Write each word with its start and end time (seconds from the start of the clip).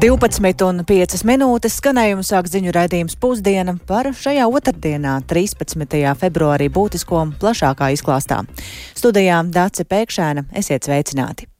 12,5 0.00 1.26
minūtes 1.28 1.74
skanējumu 1.76 2.22
sāk 2.24 2.46
ziņu 2.48 2.72
raidījums 2.72 3.18
pusdiena 3.20 3.74
par 3.84 4.06
šajā 4.16 4.46
otrdienā, 4.48 5.18
13. 5.28 5.98
februārī, 6.16 6.70
būtisko 6.72 7.26
plašākā 7.42 7.90
izklāstā. 7.92 8.38
Studijā 8.96 9.42
Dāce 9.52 9.84
Pēkšēna, 9.84 10.46
esiet 10.56 10.88
sveicināti! 10.88 11.50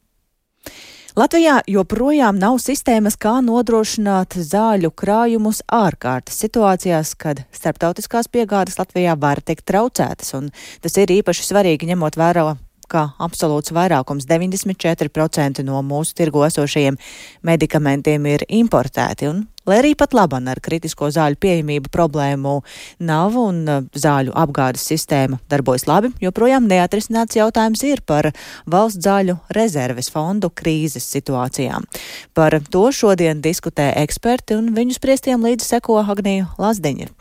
Latvijā 1.13 1.59
joprojām 1.69 2.41
nav 2.41 2.57
sistēmas, 2.63 3.19
kā 3.21 3.35
nodrošināt 3.45 4.39
zāļu 4.49 4.89
krājumus 4.89 5.61
ārkārtas 5.69 6.41
situācijās, 6.41 7.13
kad 7.21 7.43
starptautiskās 7.53 8.31
piegādes 8.31 8.81
Latvijā 8.81 9.13
var 9.21 9.45
tikt 9.45 9.69
traucētas, 9.69 10.33
un 10.39 10.49
tas 10.81 10.97
ir 10.97 11.13
īpaši 11.19 11.45
svarīgi 11.51 11.93
ņemot 11.93 12.17
vērā 12.17 12.49
ka 12.91 13.07
absolūts 13.23 13.71
vairākums 13.75 14.27
94% 14.29 15.63
no 15.67 15.79
mūsu 15.85 16.15
tirgu 16.17 16.43
esošajiem 16.47 16.97
medikamentiem 17.47 18.27
ir 18.33 18.43
importēti. 18.51 19.29
Un, 19.31 19.45
lai 19.69 19.79
arī 19.81 19.93
pat 19.97 20.15
laban 20.17 20.49
ar 20.51 20.59
kritisko 20.63 21.11
zāļu 21.13 21.39
pieejamību 21.41 21.91
problēmu 21.93 22.57
nav 23.07 23.37
un 23.39 23.61
uh, 23.69 23.85
zāļu 23.93 24.35
apgādes 24.43 24.83
sistēma 24.91 25.39
darbojas 25.51 25.87
labi, 25.89 26.11
joprojām 26.23 26.67
neatrisināts 26.69 27.39
jautājums 27.39 27.85
ir 27.87 28.03
par 28.05 28.31
valsts 28.65 29.05
zāļu 29.05 29.37
rezerves 29.55 30.11
fondu 30.11 30.51
krīzes 30.51 31.07
situācijām. 31.15 31.87
Par 32.37 32.59
to 32.73 32.85
šodien 32.95 33.41
diskutē 33.45 33.91
eksperti 34.03 34.59
un 34.59 34.73
viņu 34.75 34.99
spriestiem 34.99 35.47
līdzi 35.47 35.73
seko 35.75 36.01
Agnija 36.03 36.51
Lazdiņa. 36.61 37.11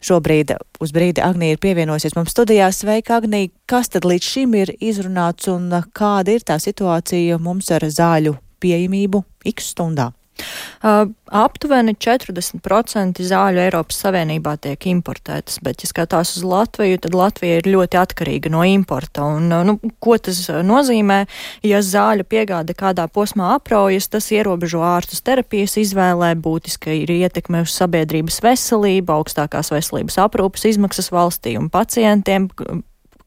Šobrīd 0.00 0.54
uz 0.80 0.92
brīdi 0.96 1.20
Agnija 1.20 1.56
ir 1.56 1.60
pievienojusies 1.60 2.16
mums 2.16 2.32
studijā. 2.32 2.70
Sveika, 2.72 3.18
Agnija! 3.20 3.50
Kas 3.68 3.92
tad 3.92 4.08
līdz 4.08 4.30
šim 4.32 4.54
ir 4.56 4.72
izrunāts 4.80 5.50
un 5.52 5.68
kāda 5.92 6.38
ir 6.38 6.46
tā 6.46 6.56
situācija 6.62 7.36
mums 7.38 7.68
ar 7.74 7.84
zāļu 7.84 8.38
pieejamību 8.64 9.24
X 9.52 9.74
stundā? 9.74 10.10
Uh, 10.80 11.10
aptuveni 11.36 11.92
40% 12.00 13.20
zāļu 13.28 13.60
Eiropas 13.66 13.98
Savienībā 14.04 14.54
tiek 14.64 14.86
importētas, 14.90 15.58
bet, 15.64 15.84
ja 15.84 15.90
skatās 15.90 16.34
uz 16.38 16.46
Latviju, 16.46 16.98
tad 17.04 17.16
Latvija 17.16 17.60
ir 17.60 17.68
ļoti 17.68 18.00
atkarīga 18.00 18.52
no 18.52 18.64
importa. 18.64 19.26
Un, 19.36 19.50
uh, 19.52 19.64
nu, 19.66 19.76
ko 20.02 20.16
tas 20.18 20.42
nozīmē? 20.48 21.22
Ja 21.66 21.82
zāļu 21.84 22.24
piegāde 22.28 22.76
kādā 22.76 23.06
posmā 23.12 23.54
apraujas, 23.58 24.08
tas 24.08 24.30
ierobežo 24.32 24.82
ārstus 24.86 25.24
terapijas 25.26 25.76
izvēlē, 25.80 26.32
būtiski 26.40 27.02
ir 27.02 27.12
ietekme 27.20 27.64
uz 27.66 27.76
sabiedrības 27.76 28.40
veselību, 28.44 29.20
augstākās 29.20 29.72
veselības 29.74 30.20
aprūpas 30.24 30.68
izmaksas 30.72 31.12
valstī 31.14 31.58
un 31.60 31.68
pacientiem, 31.72 32.48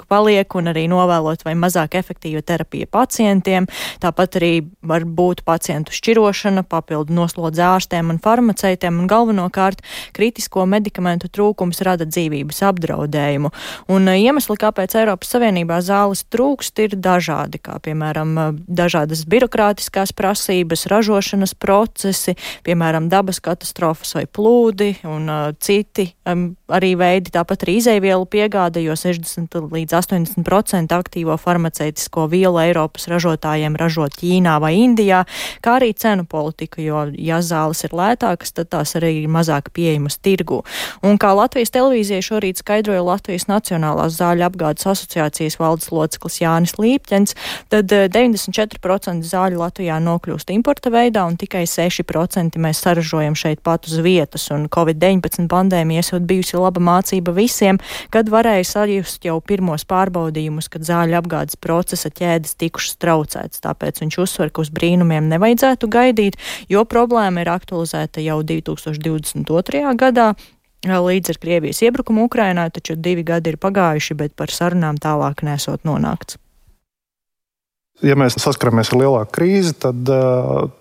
paliek 0.09 0.55
un 0.57 0.69
arī 0.71 0.85
novēlot 0.91 1.43
vai 1.45 1.55
mazāk 1.57 1.97
efektīva 1.99 2.43
terapija 2.45 2.87
pacientiem. 2.91 3.67
Tāpat 4.03 4.37
arī 4.39 4.51
var 4.81 5.05
būt 5.05 5.43
pacientu 5.47 5.93
šķirošana, 5.95 6.65
papildu 6.69 7.15
noslodz 7.15 7.61
ārstiem 7.63 8.11
un 8.13 8.19
farmaceitiem 8.23 8.99
un 9.01 9.09
galvenokārt 9.11 9.83
kritisko 10.15 10.65
medikamentu 10.69 11.29
trūkums 11.33 11.81
rada 11.85 12.07
dzīvības 12.09 12.63
apdraudējumu. 12.69 13.53
Un 13.93 14.11
eh, 14.11 14.21
iemesli, 14.27 14.57
kāpēc 14.59 14.97
Eiropas 14.99 15.33
Savienībā 15.33 15.79
zāles 15.85 16.25
trūkst, 16.33 16.83
ir 16.83 16.97
dažādi, 16.97 17.61
kā 17.63 17.79
piemēram 17.83 18.35
eh, 18.37 18.51
dažādas 18.67 19.25
birokrātiskās 19.29 20.13
prasības, 20.15 20.87
ražošanas 20.91 21.55
procesi, 21.59 22.35
piemēram 22.67 23.09
dabas 23.11 23.41
katastrofas 23.43 24.15
vai 24.17 24.25
plūdi 24.27 24.89
un 25.09 25.29
uh, 25.29 25.41
citi 25.63 26.05
um, 26.29 26.45
arī 26.71 26.93
veidi, 26.99 27.31
tāpat 27.33 27.65
arī 27.65 27.77
izēvielu 27.79 28.27
piegāde, 28.29 28.81
jo 28.83 28.95
60 28.97 29.57
līdz 29.73 29.93
līdz 29.93 29.97
80% 30.03 30.93
aktīvo 30.95 31.37
farmaceitisko 31.39 32.27
vielu 32.31 32.59
Eiropas 32.61 33.07
ražotājiem 33.11 33.77
ražo 33.79 34.07
Ķīnā 34.11 34.59
vai 34.61 34.75
Indijā, 34.81 35.23
kā 35.63 35.77
arī 35.79 35.93
cenu 35.97 36.27
politika, 36.29 36.81
jo, 36.83 37.07
ja 37.17 37.39
zāles 37.41 37.83
ir 37.87 37.95
lētākas, 37.95 38.53
tad 38.53 38.71
tās 38.73 38.95
arī 38.99 39.15
ir 39.23 39.31
mazāk 39.31 39.71
pieejamas 39.73 40.19
tirgu. 40.23 40.61
Un 41.03 41.17
kā 41.21 41.33
Latvijas 41.35 41.73
televīzija 41.73 42.23
šorīt 42.23 42.61
skaidroja 42.61 43.03
Latvijas 43.05 43.47
Nacionālās 43.49 44.17
zāļu 44.19 44.47
apgādes 44.47 44.87
asociācijas 44.89 45.59
valdes 45.61 45.91
loceklis 45.93 46.39
Jānis 46.41 46.75
Līpķens, 46.79 47.35
tad 47.73 47.91
94% 47.91 49.13
eh, 49.13 49.23
zāļu 49.27 49.61
Latvijā 49.61 49.99
nokļūst 50.03 50.53
importa 50.55 50.91
veidā 50.93 51.25
un 51.29 51.37
tikai 51.39 51.65
6% 51.69 52.59
mēs 52.61 52.83
saražojam 52.83 53.37
šeit 53.37 53.63
pat 53.65 53.87
uz 53.89 53.99
vietas. 54.03 54.49
Un 54.53 54.67
Covid-19 54.73 55.47
pandēmija 55.51 56.03
esot 56.03 56.27
bijusi 56.27 56.59
laba 56.59 56.83
mācība 56.83 57.33
visiem, 57.35 57.79
kad 58.13 58.31
varēja 58.31 58.67
sajust 58.73 59.25
jau 59.27 59.39
pirmos 59.41 59.82
pirmos 59.83 59.87
pārbaudījumus, 59.87 60.69
kad 60.69 60.83
zāļu 60.83 61.17
apgādes 61.17 61.57
procesa 61.59 62.09
ķēdes 62.09 62.55
tikušas 62.57 62.97
traucētas. 62.97 63.61
Tāpēc 63.61 64.01
viņš 64.01 64.17
uzsver, 64.19 64.51
ka 64.51 64.61
uz 64.61 64.71
brīnumiem 64.71 65.29
nevajadzētu 65.29 65.87
gaidīt, 65.87 66.37
jo 66.69 66.83
problēma 66.85 67.41
ir 67.41 67.49
aktualizēta 67.49 68.21
jau 68.21 68.43
2022. 68.43 69.95
gadā. 69.95 70.33
Līdz 70.83 71.29
ar 71.31 71.37
Krievijas 71.39 71.81
iebrukumu 71.81 72.25
Ukrainā, 72.27 72.69
taču 72.69 72.95
divi 72.95 73.23
gadi 73.23 73.53
ir 73.53 73.57
pagājuši, 73.57 74.15
bet 74.15 74.35
par 74.35 74.51
sarunām 74.51 74.97
tālāk 74.99 75.43
nesot 75.43 75.85
nonākts 75.85 76.42
ja 78.03 78.15
mēs 78.19 78.35
saskaramies 78.41 78.91
ar 78.93 78.99
lielāku 79.01 79.31
krīzi, 79.37 79.73
tad 79.85 80.09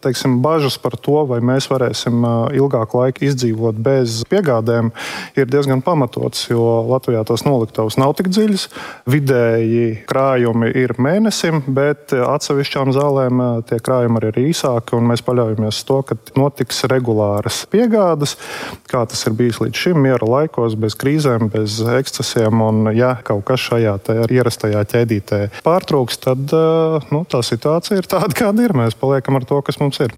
teiksim, 0.04 0.40
bažas 0.44 0.76
par 0.82 0.96
to, 1.00 1.22
vai 1.28 1.38
mēs 1.44 1.68
varēsim 1.70 2.24
ilgāku 2.58 3.00
laiku 3.00 3.26
izdzīvot 3.28 3.78
bez 3.82 4.20
piegādēm, 4.30 4.90
ir 5.38 5.50
diezgan 5.50 5.84
pamatotas. 5.84 6.44
Jo 6.50 6.82
Latvijā 6.90 7.22
tās 7.28 7.46
noliktavas 7.46 7.98
nav 8.00 8.16
tik 8.18 8.30
dziļas. 8.32 8.68
Vidēji 9.10 10.02
krājumi 10.10 10.72
ir 10.82 10.96
mēnesim, 11.02 11.62
bet 11.72 12.14
atsevišķām 12.16 12.92
zālēm 12.96 13.42
tie 13.68 13.78
krājumi 13.82 14.20
arī 14.20 14.32
ir 14.32 14.50
īsāki. 14.50 14.98
Mēs 15.02 15.24
paļaujamies 15.26 15.80
uz 15.80 15.86
to, 15.88 16.00
ka 16.06 16.18
notiks 16.38 16.84
regulāras 16.90 17.62
piegādes, 17.72 18.36
kā 18.90 19.04
tas 19.08 19.22
ir 19.28 19.36
bijis 19.38 19.60
līdz 19.62 19.84
šim, 19.84 20.02
miera 20.04 20.26
laikos, 20.28 20.76
bez 20.80 20.96
krīzēm, 20.98 21.48
bez 21.52 21.78
ekscesiem. 22.00 22.62
Un, 22.62 22.92
ja 22.96 23.14
kaut 23.24 23.44
kas 23.48 23.62
šajā 23.68 23.96
ierastajā 24.32 24.82
ķēdītē 24.92 25.42
pārtrūks, 25.66 26.20
tad 26.26 26.54
nu, 27.14 27.22
tā 27.28 27.42
situācija 27.46 28.00
ir 28.00 28.08
tāda, 28.10 28.32
kāda 28.36 28.66
ir. 28.66 28.74
Mēs 28.76 28.98
paliekam 28.98 29.38
ar 29.38 29.46
to, 29.48 29.60
kas 29.66 29.80
mums 29.82 30.00
ir. 30.04 30.14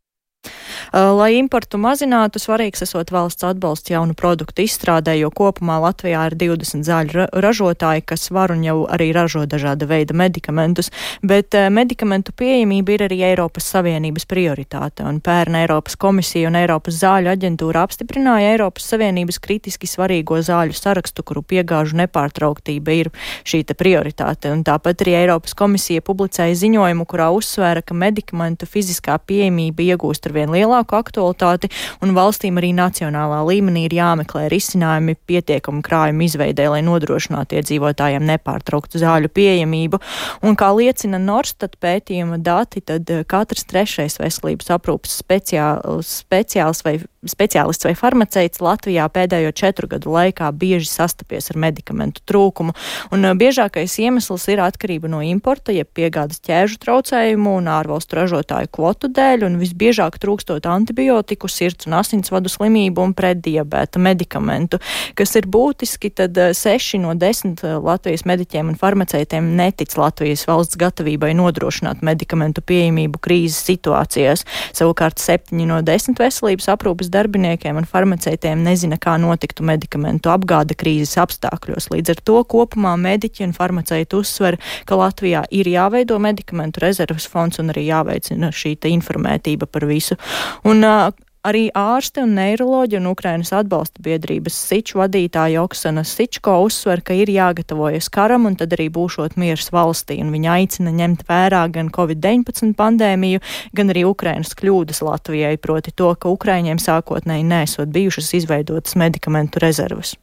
Uh, 0.93 1.13
lai 1.17 1.35
importu 1.39 1.79
mazinātu, 1.81 2.41
svarīgs 2.43 2.85
esot 2.85 3.13
valsts 3.15 3.47
atbalsts 3.47 3.93
jaunu 3.93 4.15
produktu 4.19 4.65
izstrādē, 4.65 5.17
jo 5.19 5.31
kopumā 5.35 5.79
Latvijā 5.83 6.27
ir 6.31 6.37
20 6.41 6.87
zāļu 6.87 7.29
ražotāji, 7.33 8.05
kas 8.07 8.31
var 8.35 8.53
un 8.55 8.65
jau 8.67 8.77
arī 8.91 9.13
ražo 9.17 9.45
dažāda 9.47 9.89
veida 9.91 10.17
medikamentus, 10.17 10.91
bet 11.23 11.55
uh, 11.57 11.69
medikamentu 11.73 12.35
pieejamība 12.37 12.97
ir 12.97 13.07
arī 13.09 13.21
Eiropas 13.31 13.69
Savienības 13.75 14.29
prioritāte, 14.31 15.07
un 15.07 15.21
pērn 15.25 15.61
Eiropas 15.63 15.97
komisija 16.01 16.51
un 16.51 16.59
Eiropas 16.61 16.99
zāļu 17.01 17.33
aģentūra 17.35 17.85
apstiprināja 17.87 18.55
Eiropas 18.55 18.89
Savienības 18.93 19.41
kritiski 19.45 19.89
svarīgo 19.91 20.41
zāļu 20.45 20.77
sarakstu, 20.77 21.25
kuru 21.27 21.45
piegāžu 21.47 21.97
nepārtrauktība 22.03 22.99
ir 23.01 23.13
šī 23.47 23.63
prioritāte, 23.75 24.51
un 24.53 24.65
tāpat 24.67 25.03
arī 25.05 25.15
Eiropas 25.23 25.55
komisija 25.57 26.03
publicēja 26.05 26.57
ziņojumu, 26.59 27.07
kurā 27.09 27.31
uzsvēra, 27.35 27.83
ka 27.87 27.97
medikamentu 27.97 28.69
fiziskā 28.69 29.17
pieejamība 29.27 29.85
iegūst 29.95 30.29
ar 30.29 30.35
vien 30.37 30.53
lielāku 30.53 30.74
lielāku 30.75 30.99
aktualitāti, 30.99 31.71
un 32.03 32.15
valstīm 32.15 32.59
arī 32.59 32.73
nacionālā 32.75 33.43
līmenī 33.47 33.87
ir 33.87 33.95
jāmeklē 33.95 34.49
risinājumi 34.51 35.17
pietiekumu 35.27 35.83
krājumu 35.85 36.27
izveidē, 36.27 36.69
lai 36.73 36.83
nodrošinātu 36.83 37.59
iedzīvotājiem 37.59 38.25
nepārtrauktu 38.27 38.99
zāļu 39.03 39.31
pieejamību. 39.35 40.01
Un 40.43 40.57
kā 40.57 40.73
liecina 40.75 41.19
Norstat 41.19 41.79
pētījuma 41.81 42.39
dati, 42.43 42.83
tad 42.85 43.11
eh, 43.11 43.25
katrs 43.25 43.67
trešais 43.71 44.19
veselības 44.21 44.73
aprūpas 44.75 45.19
speciāls, 45.23 46.21
speciāls 46.25 46.85
vai 46.85 46.99
speciālists 47.29 47.87
vai 47.87 47.95
farmaceits 47.97 48.63
Latvijā 48.65 49.07
pēdējo 49.13 49.53
četru 49.57 49.89
gadu 49.91 50.13
laikā 50.15 50.51
bieži 50.53 50.89
sastapies 50.91 51.51
ar 51.53 51.59
medikamentu 51.61 52.23
trūkumu. 52.29 52.75
Un 53.15 53.25
uh, 53.25 53.35
biežākais 53.39 53.97
iemesls 54.03 54.47
ir 54.53 54.63
atkarība 54.65 55.11
no 55.11 55.23
importa, 55.25 55.73
jeb 55.75 55.89
piegādes 55.97 56.43
ķēžu 56.45 56.79
traucējumu 56.85 57.57
un 57.61 57.71
ārvalstu 57.73 58.21
ražotāju 58.21 58.71
kvotu 58.75 59.11
dēļ, 59.15 59.47
un 59.49 59.59
visbiežāk 59.63 60.19
trūkstot 60.23 60.64
antibiotiku, 60.71 61.49
sirds 61.51 61.89
un 61.89 61.99
asinsvadu 61.99 62.51
slimību 62.53 63.03
un 63.05 63.15
preddiabēta 63.17 64.01
medikamentu, 64.03 64.81
kas 65.19 65.35
ir 65.39 65.49
būtiski, 65.51 66.11
tad 66.15 66.39
uh, 66.41 66.53
seši 66.57 67.01
no 67.03 67.15
desmit 67.19 67.63
uh, 67.65 67.77
Latvijas 67.85 68.25
mediķiem 68.29 68.73
un 68.73 68.79
farmaceitiem 68.81 69.53
netic 69.59 69.97
Latvijas 69.99 70.47
valsts 70.49 70.79
gatavībai 70.81 71.33
nodrošināt 71.39 72.05
medikamentu 72.07 72.65
pieejamību 72.65 73.21
krīzes 73.25 73.61
situācijās. 73.69 74.45
Savukārt 74.77 75.23
septiņi 75.23 75.69
no 75.71 75.81
desmit 75.87 76.23
veselības 76.23 76.71
aprūpas 76.75 77.11
darbiniekiem 77.13 77.81
un 77.81 77.89
farmaceitiem 77.89 78.65
nezina, 78.65 78.99
kā 79.01 79.17
notiktu 79.21 79.67
medikamentu 79.67 80.33
apgāde 80.33 80.77
krīzes 80.79 81.19
apstākļos. 81.23 81.91
Līdz 81.95 82.15
ar 82.15 82.23
to 82.25 82.41
kopumā 82.49 82.95
mediķi 83.01 83.49
un 83.49 83.55
farmaceiti 83.57 84.19
uzsver, 84.19 84.59
ka 84.89 84.99
Latvijā 84.99 85.45
ir 85.55 85.69
jāveido 85.71 86.19
medikamentu 86.23 86.83
rezerves 86.85 87.27
fonds 87.31 87.61
un 87.63 87.73
arī 87.75 87.89
jāveicina 87.89 88.53
šī 88.55 88.77
informētība 88.95 89.69
par 89.71 89.87
visu. 89.89 90.17
Un, 90.65 90.85
Arī 91.45 91.67
ārsti 91.77 92.23
un 92.25 92.31
neiroloģi 92.39 92.97
un 92.97 93.11
Ukrainas 93.11 93.51
atbalsta 93.53 94.01
biedrības 94.01 94.55
Siču 94.57 95.03
vadītāja 95.03 95.61
Oksana 95.61 96.01
Sičko 96.09 96.55
uzsver, 96.65 97.03
ka 97.05 97.13
ir 97.13 97.29
jāgatavojas 97.29 98.09
karam 98.09 98.47
un 98.49 98.57
tad 98.57 98.73
arī 98.73 98.87
būšot 98.89 99.37
miers 99.37 99.69
valstī, 99.75 100.17
un 100.25 100.31
viņa 100.33 100.55
aicina 100.55 100.95
ņemt 100.97 101.27
vērā 101.29 101.67
gan 101.75 101.91
Covid-19 101.93 102.73
pandēmiju, 102.79 103.43
gan 103.77 103.93
arī 103.93 104.07
Ukrainas 104.09 104.57
kļūdas 104.57 105.03
Latvijai, 105.05 105.59
proti 105.61 105.93
to, 105.93 106.15
ka 106.17 106.33
Ukraiņiem 106.33 106.81
sākotnēji 106.81 107.45
nesot 107.51 107.93
bijušas 107.93 108.33
izveidotas 108.41 108.97
medikamentu 108.97 109.61
rezerves. 109.61 110.17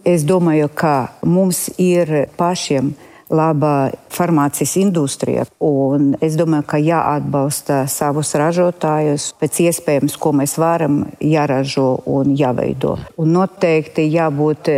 Es 0.00 0.24
domāju, 0.24 0.72
ka 0.72 0.94
mums 1.28 1.66
ir 1.76 2.30
pašiem 2.40 2.94
laba 3.30 3.90
farmācijas 4.12 4.74
industrija. 4.80 5.44
Un 5.64 6.14
es 6.24 6.36
domāju, 6.38 6.66
ka 6.68 6.80
jāatbalsta 6.82 7.82
savus 7.90 8.32
ražotājus 8.38 9.30
pēc 9.40 9.60
iespējams, 9.68 10.16
ko 10.20 10.32
mēs 10.36 10.56
varam 10.60 11.02
jāražo 11.20 12.00
un 12.08 12.34
jāveido. 12.38 12.96
Un 13.20 13.32
noteikti 13.36 14.08
jābūt 14.12 14.72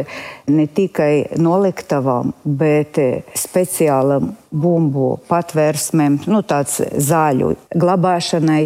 ne 0.50 0.66
tikai 0.66 1.38
noliktavām, 1.40 2.34
bet 2.44 2.98
speciālam 3.38 4.32
bumbu 4.50 5.12
patvērsmēm, 5.30 6.22
nu, 6.30 6.42
tāds 6.42 6.80
zāļu 7.10 7.54
glabāšanai 7.78 8.64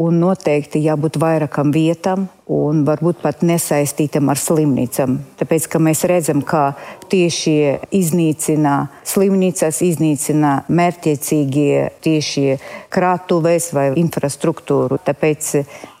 un 0.00 0.22
noteikti 0.22 0.82
jābūt 0.82 1.18
vairākam 1.22 1.74
vietam 1.74 2.28
un 2.50 2.82
varbūt 2.84 3.22
pat 3.22 3.42
nesaistītam 3.46 4.28
ar 4.28 4.40
slimnīcām. 4.40 5.16
Tāpēc, 5.40 5.68
mēs 5.80 6.04
redzam, 6.10 6.42
ka 6.44 6.74
tieši 7.12 7.56
iznīcina 7.96 8.76
slimnīcas, 9.06 9.80
iznīcina 9.86 10.54
mērķiecīgie 10.68 11.88
tieši 12.04 12.46
krātuves 12.92 13.72
vai 13.76 13.90
infrastruktūru. 14.00 15.00
Tāpēc 15.04 15.52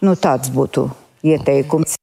nu, 0.04 0.16
tāds 0.20 0.52
būtu 0.52 0.88
ieteikums. 1.24 1.96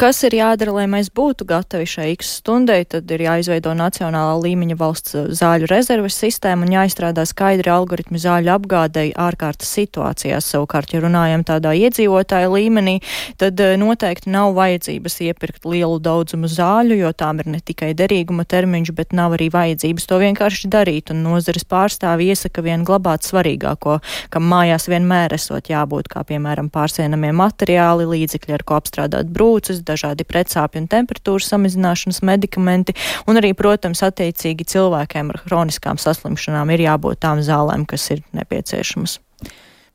Kas 0.00 0.22
ir 0.24 0.32
jādara, 0.34 0.72
lai 0.80 0.86
mēs 0.88 1.10
būtu 1.12 1.44
gatavi 1.46 1.84
šai 1.86 2.06
X 2.14 2.30
stundai? 2.40 2.80
Tad 2.88 3.10
ir 3.12 3.20
jāizveido 3.20 3.74
nacionālā 3.76 4.38
līmeņa 4.40 4.76
valsts 4.80 5.16
zāļu 5.36 5.68
rezerves 5.68 6.16
sistēma 6.16 6.64
un 6.64 6.72
jāizstrādā 6.72 7.26
skaidri 7.28 7.68
algoritmi 7.70 8.18
zāļu 8.18 8.50
apgādēji 8.56 9.12
ārkārtas 9.20 9.68
situācijās. 9.76 10.48
Savukārt, 10.54 10.94
ja 10.96 11.02
runājam 11.04 11.44
tādā 11.44 11.74
iedzīvotāja 11.76 12.48
līmenī, 12.50 12.96
tad 13.38 13.60
noteikti 13.60 14.32
nav 14.32 14.54
vajadzības 14.56 15.18
iepirkt 15.28 15.68
lielu 15.68 16.00
daudzumu 16.00 16.48
zāļu, 16.48 16.96
jo 17.04 17.12
tām 17.12 17.44
ir 17.44 17.52
ne 17.52 17.60
tikai 17.60 17.92
derīguma 17.94 18.48
termiņš, 18.48 18.94
bet 18.96 19.12
nav 19.12 19.36
arī 19.36 19.50
vajadzības 19.52 20.08
to 20.08 20.22
vienkārši 20.24 20.72
darīt. 20.72 21.12
Un 21.12 21.22
nozares 21.28 21.68
pārstāvi 21.68 22.32
iesaka 22.32 22.64
vien 22.64 22.88
glabāt 22.88 23.28
svarīgāko, 23.28 24.00
kam 24.32 24.48
mājās 24.48 24.88
vienmēr 24.88 25.36
esot 25.36 25.68
jābūt, 25.70 26.08
kā 26.08 26.24
piemēram 26.24 26.72
pārsienamie 26.72 27.36
materiāli, 27.36 28.08
līdzekļi, 28.16 28.56
ar 28.56 28.64
ko 28.66 28.80
apstrādāt 28.80 29.09
brūci 29.10 29.50
brūces, 29.50 29.80
dažādi 29.84 30.24
pretsāpju 30.24 30.82
un 30.82 30.88
temperatūras 30.90 31.50
samazināšanas 31.52 32.22
medikamenti, 32.22 32.94
un 33.26 33.36
arī, 33.40 33.52
protams, 33.54 34.02
attiecīgi 34.06 34.66
cilvēkiem 34.66 35.30
ar 35.30 35.40
hroniskām 35.46 35.98
saslimšanām 35.98 36.70
ir 36.70 36.86
jābūt 36.86 37.20
tām 37.20 37.42
zālēm, 37.42 37.86
kas 37.86 38.10
ir 38.10 38.22
nepieciešamas. 38.32 39.18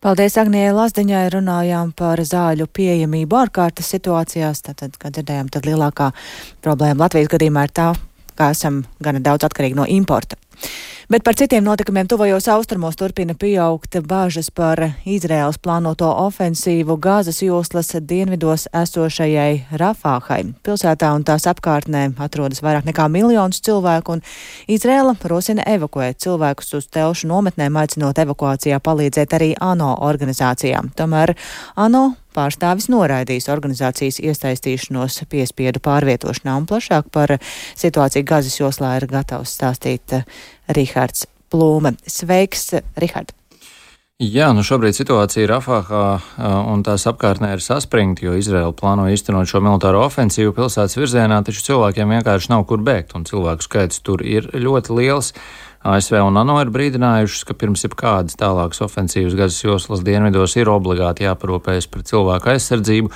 Paldies 0.05 0.35
Agnijai 0.37 0.73
Lazdiņai, 0.75 1.29
runājām 1.33 1.93
par 1.97 2.19
zāļu 2.21 2.67
pieejamību 2.67 3.39
ārkārtas 3.39 3.87
situācijās. 3.95 4.61
Tātad, 4.67 4.99
kā 5.01 5.09
dzirdējām, 5.09 5.49
tad 5.49 5.65
lielākā 5.65 6.11
problēma 6.61 7.07
Latvijas 7.07 7.31
gadījumā 7.31 7.63
ir 7.65 7.73
tā, 7.73 7.87
ka 8.37 8.51
esam 8.53 8.83
gana 9.01 9.23
daudz 9.23 9.47
atkarīgi 9.47 9.79
no 9.79 9.87
importa. 9.89 10.37
Bet 11.09 11.21
par 11.21 11.35
citiem 11.37 11.63
notikumiem 11.63 12.07
tuvajos 12.09 12.47
austrumos 12.49 12.95
turpina 12.97 13.35
pieaugt 13.37 13.93
bāžas 14.09 14.47
par 14.49 14.79
Izraels 15.05 15.59
plānoto 15.61 16.07
ofensīvu 16.23 16.97
gāzes 16.97 17.43
joslas 17.45 17.93
dienvidos 18.01 18.65
esošajai 18.73 19.67
Rafāhai. 19.77 20.41
Pilsētā 20.65 21.11
un 21.13 21.27
tās 21.27 21.45
apkārtnē 21.51 22.07
atrodas 22.25 22.63
vairāk 22.65 22.89
nekā 22.89 23.05
miljonus 23.13 23.61
cilvēku, 23.61 24.17
un 24.17 24.25
Izraela 24.67 25.13
rosina 25.29 25.67
evakuēt 25.75 26.23
cilvēkus 26.25 26.73
uz 26.79 26.89
telšu 26.89 27.29
nometnēm, 27.29 27.77
aicinot 27.77 28.25
evakuācijā 28.25 28.81
palīdzēt 28.81 29.37
arī 29.37 29.53
ANO 29.61 29.93
organizācijām. 30.09 30.89
Tomēr 30.97 31.37
ANO 31.75 32.07
pārstāvis 32.35 32.89
noraidījis 32.91 33.49
organizācijas 33.53 34.19
iesaistīšanos 34.23 35.21
piespiedu 35.31 35.81
pārvietošanā 35.85 36.57
un 36.59 36.67
plašāk 36.69 37.09
par 37.15 37.37
situāciju 37.77 38.27
Gazas 38.27 38.59
joslā 38.59 38.97
ir 38.99 39.07
gatavs 39.11 39.55
stāstīt 39.57 40.19
eh, 40.19 40.27
Rihards 40.75 41.25
Plūme. 41.51 41.95
Sveiks, 42.09 42.73
Rihard! 42.99 43.35
Jā, 44.15 44.53
nu 44.55 44.61
šobrīd 44.63 44.95
situācija 44.95 45.49
Rafāhā 45.49 46.03
eh, 46.15 46.43
un 46.71 46.85
tās 46.87 47.03
apkārtnē 47.11 47.49
ir 47.57 47.63
saspringta, 47.63 48.23
jo 48.23 48.37
Izraela 48.39 48.71
plāno 48.71 49.09
īstenot 49.11 49.49
šo 49.51 49.59
militāro 49.59 50.05
ofensīvu 50.05 50.53
pilsētas 50.55 50.95
virzienā, 50.95 51.41
taču 51.43 51.65
cilvēkiem 51.65 52.13
vienkārši 52.15 52.53
nav 52.53 52.63
kur 52.69 52.79
bēgt, 52.79 53.11
un 53.19 53.27
cilvēku 53.27 53.67
skaits 53.67 53.99
tur 54.07 54.23
ir 54.23 54.47
ļoti 54.55 54.95
liels. 54.95 55.33
ASV 55.85 56.17
un 56.25 56.37
ANO 56.41 56.55
ir 56.63 56.71
brīdinājušas, 56.73 57.43
ka 57.45 57.53
pirms 57.61 57.83
jebkādas 57.85 58.39
tālākas 58.39 58.81
ofensīvas 58.81 59.35
Gazas 59.37 59.61
joslas 59.61 60.01
dienvidos 60.01 60.55
ir 60.57 60.71
obligāti 60.73 61.27
jāparūpējas 61.27 61.85
par 61.93 62.01
cilvēku 62.09 62.49
aizsardzību, 62.55 63.11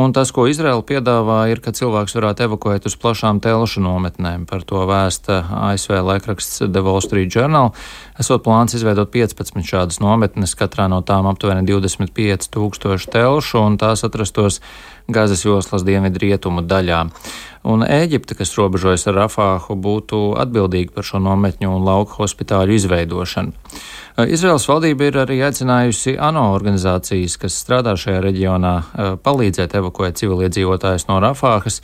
un 0.00 0.14
tas, 0.16 0.32
ko 0.32 0.46
Izraela 0.48 0.80
piedāvā, 0.88 1.42
ir, 1.52 1.60
ka 1.60 1.74
cilvēks 1.76 2.16
varētu 2.16 2.46
evakuēt 2.46 2.88
uz 2.88 2.96
plašām 2.96 3.42
telšu 3.44 3.84
nometnēm. 3.84 4.48
Par 4.48 4.64
to 4.64 4.86
vēsta 4.88 5.42
ASV 5.68 6.00
laikraksts 6.00 6.64
The 6.64 6.84
Wall 6.86 7.04
Street 7.04 7.28
Journal. 7.28 7.74
Esot 8.16 8.46
plāns 8.46 8.72
izveidot 8.78 9.12
15 9.12 9.60
šādas 9.60 10.00
nometnes, 10.00 10.56
katrā 10.56 10.88
no 10.88 11.04
tām 11.04 11.28
aptuveni 11.28 11.68
25 11.68 12.48
tūkstoši 12.56 13.12
telšu, 13.18 13.66
un 13.66 13.76
tās 13.76 14.08
atrastos 14.08 14.62
Gazas 15.12 15.44
joslas 15.44 15.84
dienvidu 15.84 16.24
rietumu 16.24 16.64
daļā 16.64 17.04
un 17.64 17.84
Ēģipte, 17.84 18.36
kas 18.36 18.52
robežojas 18.58 19.06
ar 19.08 19.18
Rafāhu, 19.22 19.76
būtu 19.80 20.20
atbildīga 20.40 20.92
par 20.94 21.06
šo 21.08 21.20
nometņu 21.24 21.72
un 21.72 21.86
lauku 21.86 22.13
hospitāļu 22.16 22.78
izveidošanu. 22.78 23.52
Izraels 24.30 24.68
valdība 24.70 25.08
ir 25.10 25.20
arī 25.24 25.40
aicinājusi 25.42 26.14
ANO 26.22 26.46
organizācijas, 26.54 27.34
kas 27.42 27.56
strādā 27.58 27.96
šajā 27.98 28.20
reģionā, 28.22 28.74
palīdzēt 29.26 29.74
evakuēt 29.80 30.20
civiliedzīvotājus 30.22 31.08
no 31.10 31.18
Rafāhas. 31.24 31.80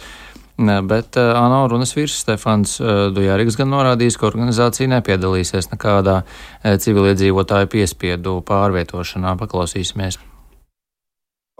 Bet 0.61 1.17
ANO 1.17 1.63
runas 1.73 1.95
vīrs 1.97 2.19
Stefans 2.21 2.77
Dujārīgs 3.17 3.57
gan 3.57 3.71
norādījis, 3.73 4.19
ka 4.21 4.29
organizācija 4.29 4.91
nepiedalīsies 4.93 5.71
nekādā 5.73 6.21
civiliedzīvotāju 6.63 7.71
piespiedu 7.73 8.39
pārvietošanā. 8.47 9.39
Paklausīsimies. 9.41 10.21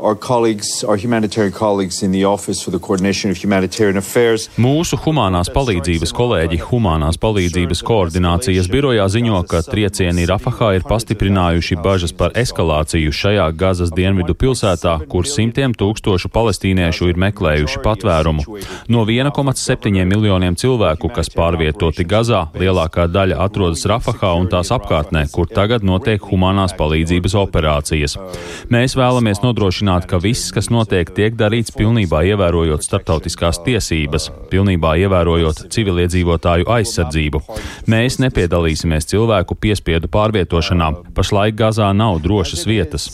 Our 0.03 0.15
colleagues, 0.17 0.83
our 0.83 0.97
humanitarian 0.97 1.53
colleagues 1.53 2.03
in 2.03 2.11
the 2.11 2.25
Office 2.25 2.63
for 2.63 2.71
the 2.71 2.79
Coordination 2.79 3.31
of 3.31 3.37
Humanitarian 3.37 3.99
Affairs. 3.99 4.47
Mūsu 4.57 4.97
humanās 5.05 5.51
palīdzības 5.53 6.15
kolēģi 6.17 6.57
Humanās 6.71 7.19
palīdzības 7.21 7.83
koordinācijas 7.85 8.71
birojā 8.73 9.05
ziņo, 9.13 9.43
ka 9.51 9.61
triecieni 9.67 10.25
Rafahā 10.31 10.71
ir 10.79 10.87
pastiprinājuši 10.89 11.77
bažas 11.85 12.15
par 12.17 12.33
eskalāciju 12.33 13.13
šajā 13.13 13.51
Gazas 13.61 13.93
dienvidu 13.93 14.33
pilsētā, 14.33 14.95
kur 15.13 15.29
simtiem 15.29 15.75
tūkstošu 15.77 16.33
palestīniešu 16.33 17.11
ir 17.13 17.21
meklējuši 17.21 17.85
patvērumu. 17.85 18.47
No 18.89 19.05
1,7 19.05 20.09
miljoniem 20.09 20.57
cilvēku, 20.57 21.13
kas 21.13 21.29
pārvietoti 21.37 22.09
Gazā, 22.09 22.47
lielākā 22.57 23.05
daļa 23.13 23.43
atrodas 23.45 23.85
Rafahā 23.85 24.33
un 24.41 24.49
tās 24.49 24.73
apkārtnē, 24.73 25.27
kur 25.29 25.45
tagad 25.53 25.85
notiek 25.85 26.25
humanās 26.33 26.73
palīdzības 26.81 27.37
operācijas. 27.45 28.17
Mēs 28.73 28.97
vēlamies 28.97 29.45
nodrošināt 29.45 29.90
nodrošināt, 29.91 30.09
ka 30.09 30.19
viss, 30.23 30.53
kas 30.53 30.71
notiek, 30.71 31.11
tiek 31.11 31.35
darīts 31.35 31.73
pilnībā 31.75 32.23
ievērojot 32.31 32.85
starptautiskās 32.85 33.61
tiesības, 33.65 34.31
pilnībā 34.51 34.97
ievērojot 35.05 35.67
civiliedzīvotāju 35.71 36.69
aizsardzību. 36.69 37.43
Mēs 37.91 38.21
nepiedalīsimies 38.23 39.09
cilvēku 39.11 39.57
piespiedu 39.59 40.09
pārvietošanā. 40.09 41.13
Pašlaik 41.15 41.59
Gazā 41.59 41.91
nav 41.95 42.21
drošas 42.23 42.67
vietas. 42.67 43.11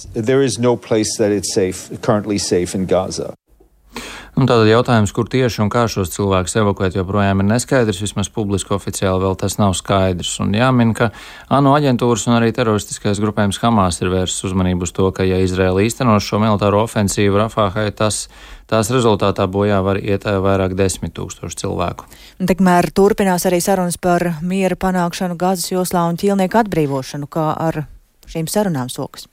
Un 4.37 4.45
tātad 4.45 4.69
jautājums, 4.69 5.14
kur 5.16 5.31
tieši 5.33 5.62
un 5.64 5.71
kā 5.73 5.87
šos 5.88 6.11
cilvēkus 6.12 6.59
evakuēt, 6.61 6.99
joprojām 6.99 7.40
ir 7.40 7.47
neskaidrs. 7.49 8.02
Vismaz 8.05 8.28
publiski 8.28 8.75
oficiāli 8.76 9.23
vēl 9.23 9.38
tas 9.40 9.57
nav 9.57 9.73
skaidrs. 9.78 10.35
Un 10.45 10.52
jāmin, 10.52 10.93
ka 10.99 11.09
ANO 11.49 11.73
aģentūras 11.78 12.26
un 12.28 12.37
arī 12.37 12.50
teroristiskais 12.52 13.23
grupējums 13.23 13.62
Hamas 13.62 14.02
ir 14.02 14.12
vērsts 14.12 14.45
uzmanību 14.50 14.85
uz 14.85 14.93
to, 14.93 15.09
ka, 15.16 15.25
ja 15.25 15.40
Izraela 15.40 15.81
īstenos 15.81 16.28
šo 16.28 16.43
militāro 16.45 16.85
ofensīvu 16.85 17.40
Rafāhai, 17.40 17.88
tas 17.97 18.26
tās 18.69 18.93
rezultātā 18.93 19.49
bojā 19.49 19.81
var 19.81 20.02
iet 20.05 20.28
eh, 20.28 20.37
vairāk 20.45 20.76
desmit 20.76 21.16
tūkstoši 21.16 21.62
cilvēku. 21.64 22.05
Tikmēr 22.37 22.93
turpinās 22.93 23.49
arī 23.49 23.64
sarunas 23.64 23.97
par 23.97 24.35
miera 24.45 24.76
panākšanu 24.76 25.40
Gazas 25.40 25.73
joslā 25.73 26.05
un 26.11 26.21
ķīlnieku 26.21 26.61
atbrīvošanu, 26.61 27.33
kā 27.33 27.55
ar 27.57 27.87
šīm 28.30 28.49
sarunām 28.50 28.90
sokas. 28.92 29.26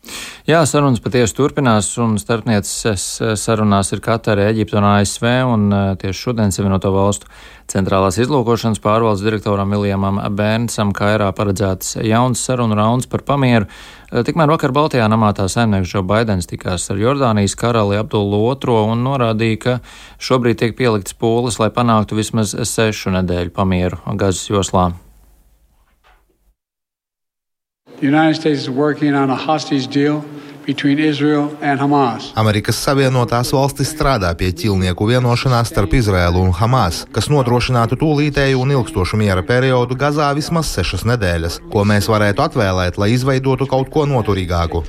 Jā, 0.48 0.64
sarunas 0.68 1.02
patiesi 1.04 1.36
turpinās, 1.38 1.92
un 2.04 2.18
starpnieces 2.22 3.06
sarunās 3.40 3.94
ir 3.96 4.04
Katara, 4.04 4.50
Eģipta 4.52 4.82
un 4.82 4.90
ASV, 4.92 5.28
un 5.50 5.68
tieši 6.02 6.28
šodien 6.28 6.52
Savienoto 6.56 6.92
valstu 6.94 7.30
centrālās 7.72 8.18
izlūkošanas 8.22 8.82
pārvaldes 8.84 9.24
direktoram 9.24 9.72
Viljamam 9.74 10.20
Bērnsam 10.36 10.94
Kairā 10.96 11.30
paredzēts 11.36 11.98
jauns 12.04 12.44
sarunu 12.44 12.78
rauns 12.78 13.08
par 13.10 13.24
pamieru. 13.28 13.70
Tikmēr 14.14 14.52
vakar 14.52 14.74
Baltijā 14.76 15.08
namā 15.10 15.32
tā 15.34 15.48
saimnieks 15.50 15.90
Džo 15.90 16.04
Baidens 16.06 16.50
tikās 16.50 16.86
ar 16.94 17.00
Jordānijas 17.02 17.56
karali 17.58 17.98
Abdullu 17.98 18.44
II 18.54 18.92
un 18.94 19.02
norādīja, 19.08 19.62
ka 19.64 19.78
šobrīd 20.22 20.62
tiek 20.62 20.78
pielikts 20.78 21.18
pūles, 21.18 21.58
lai 21.62 21.72
panāktu 21.74 22.20
vismaz 22.20 22.54
sešu 22.54 23.16
nedēļu 23.18 23.56
pamieru 23.56 24.04
Gazas 24.14 24.46
joslā. 24.52 24.92
Amerikas 32.40 32.82
Savienotās 32.84 33.52
valstis 33.56 33.94
strādā 33.94 34.32
pie 34.40 34.50
ķilnieku 34.60 35.08
vienošanās 35.08 35.72
starp 35.72 35.96
Izraēlu 35.96 36.42
un 36.44 36.52
Hamas, 36.56 37.04
kas 37.16 37.30
nodrošinātu 37.32 37.96
tūlītēju 38.02 38.60
un 38.60 38.74
ilgstošu 38.76 39.20
miera 39.20 39.44
periodu 39.48 39.96
Gazā 40.00 40.28
vismaz 40.36 40.74
sešas 40.76 41.08
nedēļas, 41.14 41.62
ko 41.72 41.86
mēs 41.88 42.12
varētu 42.12 42.44
atvēlēt, 42.48 43.00
lai 43.00 43.14
izveidotu 43.16 43.70
kaut 43.72 43.92
ko 43.94 44.04
noturīgāku. 44.10 44.84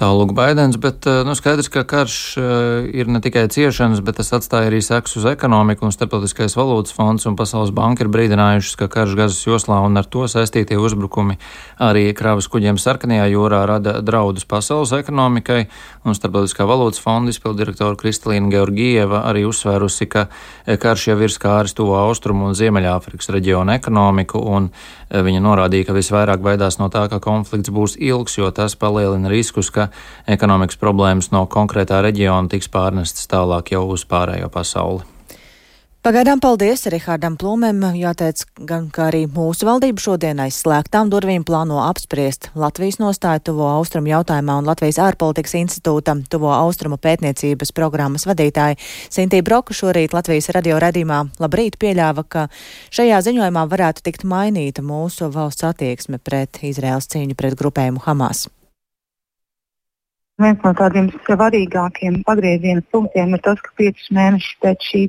Tālāk 0.00 0.30
Baidens, 0.32 0.78
bet 0.80 1.04
eh, 1.04 1.18
nu, 1.28 1.34
skaidrs, 1.36 1.66
ka 1.68 1.82
karš 1.84 2.14
eh, 2.40 2.86
ir 3.02 3.08
ne 3.12 3.18
tikai 3.20 3.42
ciešanas, 3.52 3.98
bet 4.00 4.16
tas 4.16 4.30
atstāja 4.32 4.70
arī 4.70 4.78
sekas 4.80 5.18
uz 5.20 5.26
ekonomiku, 5.28 5.84
un 5.84 5.92
Starptautiskais 5.92 6.54
valūtas 6.56 6.94
fonds 6.96 7.28
un 7.28 7.36
Pasaules 7.36 7.68
banka 7.76 8.06
ir 8.06 8.08
brīdinājušas, 8.08 8.78
ka 8.80 8.88
karš 8.88 9.12
Gazas 9.18 9.44
joslā 9.44 9.82
un 9.84 10.00
ar 10.00 10.08
to 10.08 10.24
saistītie 10.24 10.78
uzbrukumi 10.80 11.36
arī 11.84 12.06
krāvas 12.16 12.48
kuģiem 12.48 12.78
sarkanajā 12.80 13.26
jūrā 13.34 13.58
rada 13.68 13.98
draudus 14.00 14.48
pasaules 14.48 14.94
ekonomikai, 14.96 15.66
un 16.08 16.16
Starptautiskā 16.16 16.64
valūtas 16.64 17.04
fonda 17.04 17.34
izpildirektora 17.34 18.00
Kristalīna 18.00 18.48
Georgieva 18.56 19.26
arī 19.28 19.44
uzsvērusi, 19.50 20.08
ka 20.08 20.30
eh, 20.30 20.80
karš 20.80 21.10
jau 21.10 21.18
ir 21.20 21.36
skāris 21.36 21.76
to 21.76 21.90
austrumu 21.92 22.48
un 22.48 22.56
Ziemeļāfrikas 22.56 23.28
reģionu 23.36 23.76
ekonomiku, 23.76 24.40
un 24.40 24.72
viņa 25.10 25.44
norādīja, 25.44 25.90
ka 25.90 25.94
visvairāk 25.96 26.40
baidās 26.40 26.78
no 26.80 26.86
tā, 26.88 27.04
ka 27.10 27.18
konflikts 27.20 27.68
būs 27.74 27.98
ilgs, 28.00 28.38
jo 28.38 28.48
tas 28.54 28.78
palielina 28.78 29.28
riskus, 29.28 29.68
ka 29.74 29.89
ekonomikas 30.26 30.80
problēmas 30.80 31.30
no 31.34 31.46
konkrētā 31.50 32.02
reģiona 32.06 32.50
tiks 32.52 32.70
pārnestas 32.72 33.30
tālāk 33.30 33.74
jau 33.74 33.86
uz 33.94 34.06
pārējo 34.08 34.50
pasauli. 34.52 35.06
Pagaidām 36.00 36.40
paldies 36.40 36.86
Rihardam 36.88 37.34
Plūmēm. 37.36 37.82
Jāteic, 37.92 38.46
gan 38.64 38.86
kā 38.88 39.10
arī 39.10 39.26
mūsu 39.28 39.66
valdība 39.68 40.00
šodien 40.00 40.38
aiz 40.40 40.56
slēgtām 40.62 41.10
durvīm 41.12 41.42
plāno 41.44 41.82
apspriest 41.84 42.46
Latvijas 42.56 42.96
nostāju 43.02 43.42
tuvo 43.50 43.66
austrumu 43.68 44.08
jautājumā 44.08 44.54
un 44.62 44.70
Latvijas 44.70 44.96
ārpolitikas 45.04 45.58
institūta 45.58 46.14
tuvo 46.32 46.54
austrumu 46.54 46.96
pētniecības 46.96 47.74
programmas 47.76 48.24
vadītāja 48.24 48.78
Sintī 49.12 49.42
Broka 49.44 49.76
šorīt 49.76 50.16
Latvijas 50.16 50.48
radio 50.56 50.78
redījumā 50.80 51.18
labrīt 51.36 51.76
pieļāva, 51.76 52.24
ka 52.24 52.46
šajā 52.88 53.18
ziņojumā 53.26 53.66
varētu 53.68 54.06
tikt 54.08 54.24
mainīta 54.24 54.80
mūsu 54.80 55.28
valsts 55.36 55.68
attieksme 55.68 56.16
pret 56.24 56.62
Izraels 56.64 57.12
cīņu 57.12 57.36
pret 57.36 57.60
grupējumu 57.60 58.00
Hamas. 58.08 58.46
Viens 60.40 60.62
no 60.64 60.70
tādiem 60.72 61.10
svarīgākiem 61.26 62.22
pagrieziena 62.24 62.80
punktiem 62.94 63.34
ir 63.36 63.42
tas, 63.44 63.60
ka 63.60 63.74
piecus 63.76 64.06
mēnešus 64.16 64.54
pēc 64.64 64.86
šī 64.88 65.02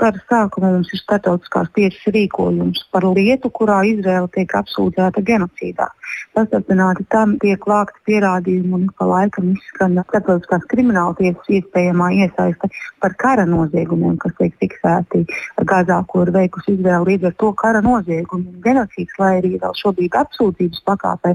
kara 0.00 0.20
sākuma 0.30 0.70
mums 0.74 0.90
ir 0.94 1.00
starptautiskās 1.02 1.70
tiesas 1.76 2.14
rīkojums 2.14 2.84
par 2.94 3.06
lietu, 3.16 3.50
kurā 3.54 3.80
Izraela 3.88 4.30
tiek 4.34 4.50
apsūdzēta 4.60 5.22
genocīdā. 5.26 5.88
Pastarpināti 6.34 7.06
tam 7.14 7.36
tiek 7.42 7.62
vākti 7.70 8.02
pierādījumi 8.10 8.74
un 8.78 8.88
pa 8.98 9.06
laikam 9.08 9.52
izskan 9.54 9.96
starptautiskās 10.02 10.66
krimināla 10.70 11.14
tiesas 11.20 11.50
iespējamā 11.58 12.10
iesaiste 12.18 12.70
par 13.02 13.16
kara 13.20 13.46
noziegumiem, 13.48 14.16
kas 14.22 14.34
tiek 14.40 14.54
fiksēti 14.62 15.24
Gazā, 15.70 16.00
ko 16.10 16.24
ir 16.26 16.34
veikusi 16.34 16.74
Izraela 16.76 17.06
līdz 17.08 17.30
ar 17.30 17.38
to 17.40 17.52
kara 17.60 17.82
noziegumiem. 17.84 18.60
Genocīds, 18.64 19.18
lai 19.22 19.38
arī 19.40 19.56
vēl 19.62 19.78
šobrīd 19.80 20.18
apsūdzības 20.24 20.84
pakāpē, 20.90 21.34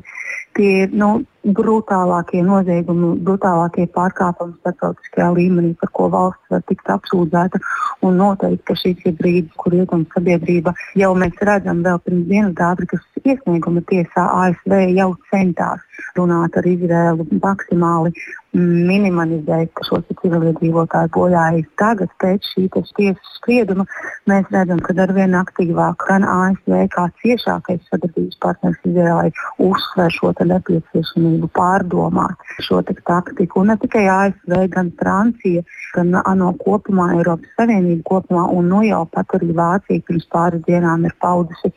tie 0.57 0.71
ir 0.83 0.95
nu, 0.95 1.19
brutālākie 1.55 2.41
noziegumi, 2.43 3.13
brutālākie 3.23 3.85
pārkāpumi 3.95 4.57
starptautiskajā 4.59 5.29
līmenī, 5.37 5.71
par 5.79 5.91
ko 5.95 6.09
valsts 6.11 6.51
var 6.51 6.63
tikt 6.67 6.89
apsūdzēta. 6.91 7.61
Un 8.03 8.17
noteikti, 8.19 8.48
ka 8.65 8.75
šis 8.79 9.03
ir 9.05 9.15
brīdis, 9.19 9.53
kur 9.59 9.75
rietumu 9.75 10.07
sabiedrība 10.13 10.73
jau 10.99 11.11
mēs 11.17 11.37
redzam, 11.49 11.83
vēl 11.85 12.01
pirms 12.05 12.27
Dienvidāfrikas 12.31 13.05
iesnieguma 13.23 13.83
tiesā 13.89 14.25
ASV 14.45 14.79
jau 14.97 15.11
centās 15.29 15.85
runāt 16.17 16.57
ar 16.59 16.67
Izraēlu 16.69 17.27
maksimāli 17.39 18.13
minimalizēt 18.57 19.77
šo 19.85 19.99
civiliedzīvotāju 20.09 21.11
bojājumu. 21.13 21.67
Tagad, 21.77 22.09
pēc 22.21 22.47
šī 22.53 22.65
tiesas 22.73 23.33
sprieduma, 23.37 23.85
mēs 24.29 24.49
redzam, 24.53 24.81
ka 24.81 24.95
arvien 25.03 25.35
aktīvāk 25.37 26.05
gan 26.09 26.25
ASV 26.25 26.87
kā 26.95 27.05
ciešākais 27.21 27.83
sadarbības 27.91 28.39
partners 28.41 28.79
Izraēlai 28.89 29.29
uzsver 29.61 30.09
šo 30.15 30.33
nepieciešamību 30.39 31.51
pārdomāt 31.53 32.49
šo 32.65 32.81
taktiku. 32.89 33.61
Un 33.61 33.73
ne 33.73 33.77
tikai 33.77 34.07
ASV, 34.09 34.55
gan 34.73 34.91
Francija, 34.97 35.63
gan 35.93 36.17
ANO 36.23 36.53
kopumā, 36.63 37.11
Eiropas 37.19 37.53
Savienība 37.59 38.03
kopumā 38.09 38.47
un 38.55 38.69
nu 38.73 38.81
jau 38.87 39.05
pat 39.13 39.37
arī 39.37 39.53
Vācija 39.53 40.05
pirms 40.07 40.25
pāris 40.33 40.65
dienām 40.65 41.05
ir 41.05 41.13
paudusi 41.21 41.71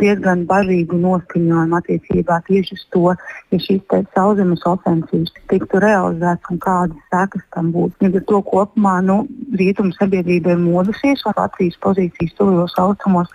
diezgan 0.00 0.44
bažīgu 0.50 0.98
noskaņojumu 1.00 1.78
attiecībā 1.78 2.40
tieši 2.48 2.76
uz 2.76 2.84
to, 2.94 3.14
ja 3.54 3.62
šīs 3.66 4.06
sauszemes 4.14 4.64
ofensīvas 4.68 5.32
tiktu 5.50 5.80
realizētas 5.82 6.52
un 6.52 6.60
kādas 6.62 7.08
sekas 7.12 7.44
tam 7.54 7.72
būtu. 7.74 7.98
Līdz 8.04 8.20
ar 8.20 8.24
to 8.30 8.40
kopumā 8.50 8.94
nu, 9.06 9.16
rietumu 9.60 9.94
sabiedrība 9.96 10.54
ir 10.54 10.62
modusies, 10.62 11.24
un 11.26 11.36
Latvijas 11.36 11.78
pozīcijas 11.84 12.36
tuvajos 12.38 12.78
austrumos 12.82 13.32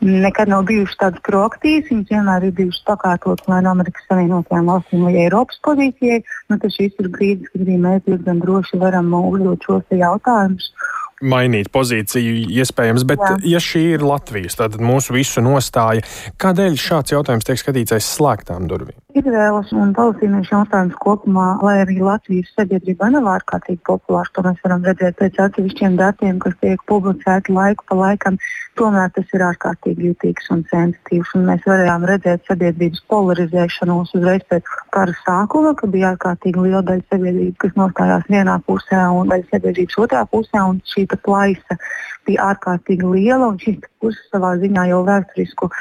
nekad 0.00 0.52
nav 0.52 0.66
bijušas 0.70 1.00
tādas 1.02 1.24
proaktīvas. 1.28 1.90
Viņas 1.92 2.12
vienmēr 2.12 2.48
ir 2.48 2.56
bijušas 2.58 2.88
pakārtotas 2.90 3.48
vai 3.50 3.60
no 3.64 3.74
Amerikas 3.74 4.08
Savienotajām 4.10 4.72
valstīm 4.72 5.06
vai 5.08 5.14
Eiropas 5.26 5.60
pozīcijai. 5.68 6.20
Nu, 6.50 6.58
tas 6.58 6.76
šis 6.76 6.98
ir 7.00 7.12
brīdis, 7.14 7.52
kad 7.52 7.64
arī 7.66 7.78
mēs 7.86 8.04
diezgan 8.08 8.42
droši 8.44 8.82
varam 8.82 9.12
uzdot 9.20 9.68
šos 9.68 9.98
jautājumus 10.04 10.72
mainīt 11.22 11.70
pozīciju, 11.74 12.48
iespējams, 12.62 13.04
bet, 13.08 13.22
Jā. 13.22 13.36
ja 13.54 13.62
šī 13.62 13.84
ir 13.94 14.04
Latvijas, 14.06 14.58
tad 14.58 14.78
mūsu 14.82 15.14
visu 15.16 15.42
nostāja, 15.44 16.04
kādēļ 16.42 16.78
šāds 16.80 17.14
jautājums 17.14 17.46
tiek 17.46 17.60
skatīts 17.60 17.94
aiz 17.96 18.08
slēgtām 18.16 18.68
durvīm? 18.70 18.96
Izraēlas 19.14 19.70
un 19.76 19.92
palestīniešu 19.94 20.56
jautājums 20.56 20.98
kopumā, 21.02 21.54
lai 21.62 21.76
arī 21.84 22.00
Latvijas 22.02 22.50
sabiedrībā 22.58 23.12
nav 23.14 23.28
ārkārtīgi 23.36 23.82
populārs, 23.86 24.32
to 24.34 24.42
mēs 24.46 24.58
varam 24.66 24.82
redzēt 24.86 25.20
pēc 25.20 25.38
atsevišķiem 25.46 25.98
datiem, 26.00 26.40
kas 26.42 26.56
tiek 26.64 26.82
publicēti 26.90 27.54
laiku 27.54 27.86
pa 27.90 28.00
laikam. 28.00 28.40
Tomēr 28.78 29.10
tas 29.14 29.28
ir 29.36 29.42
ārkārtīgi 29.46 30.08
jutīgs 30.08 30.48
un 30.50 30.64
sensitīvs. 30.70 31.30
Un 31.38 31.44
mēs 31.46 31.62
varējām 31.68 32.06
redzēt 32.10 32.48
sabiedrības 32.48 33.04
polarizēšanos 33.12 34.14
uzreiz 34.18 34.42
pēc 34.50 34.70
kara 34.96 35.14
sākuma, 35.20 35.74
kad 35.78 35.92
bija 35.94 36.10
ārkārtīgi 36.14 36.64
liela 36.64 36.82
daļa 36.88 37.06
sabiedrības, 37.12 37.60
kas 37.62 37.76
nostājās 37.78 38.26
vienā 38.34 38.56
pusē 38.66 39.04
un 39.14 39.30
daļa 39.30 39.46
sabiedrības 39.52 40.00
otrā 40.06 40.24
pusē. 40.32 40.64
Šī 40.90 41.06
plaisa 41.22 41.78
bija 42.26 42.50
ārkārtīgi 42.50 43.14
liela, 43.14 43.52
un 43.52 43.60
šīs 43.62 43.78
puses 44.04 44.32
savā 44.32 44.54
ziņā 44.60 44.88
jau 44.92 45.02
vēsturisku 45.08 45.72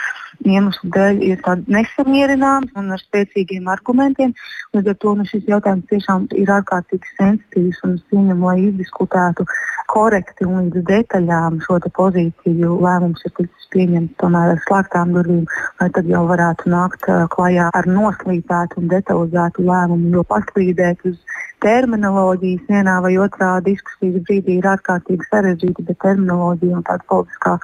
iemeslu 0.47 0.89
dēļ 0.95 1.21
ir 1.27 1.43
nesamierināmas 1.71 2.73
un 2.79 2.91
ar 2.95 3.01
spēcīgiem 3.01 3.69
argumentiem. 3.71 4.33
Līdz 4.73 4.91
ar 4.93 4.97
to 5.03 5.13
nu, 5.19 5.27
šis 5.29 5.45
jautājums 5.47 5.89
tiešām 5.91 6.27
ir 6.39 6.51
ārkārtīgi 6.57 7.13
sensitīvs 7.19 7.83
un 7.87 7.97
viņam, 8.11 8.43
lai 8.47 8.57
izdiskutētu 8.67 9.45
korekti 9.93 10.47
un 10.47 10.65
līdz 10.65 10.85
detaļām 10.89 11.59
šo 11.65 11.79
pozīciju, 11.99 12.79
lēmums 12.83 13.23
ir 13.27 13.35
ticis 13.37 13.69
pieņemts 13.73 14.17
tomēr 14.21 14.53
ar 14.55 14.61
slēgtām 14.65 15.13
durvīm, 15.17 15.45
lai 15.81 15.89
tad 15.95 16.09
jau 16.09 16.23
varētu 16.29 16.71
nākt 16.73 17.07
uh, 17.09 17.25
klajā 17.33 17.69
ar 17.73 17.89
noslīpētu 17.89 18.81
un 18.81 18.91
detalizētu 18.91 19.65
lēmumu, 19.69 20.11
jo 20.17 20.25
paslīdēt 20.29 21.05
uz 21.09 21.17
terminoloģijas 21.63 22.67
vienā 22.69 22.99
vai 23.05 23.13
otrā 23.23 23.55
diskusijas 23.65 24.23
brīdī 24.27 24.59
ir 24.59 24.69
ārkārtīgi 24.73 25.29
sarežģīta, 25.29 25.85
bet 25.87 26.01
terminoloģija 26.03 26.79
un 26.79 26.85
tāda 26.89 27.07
politiskā 27.11 27.57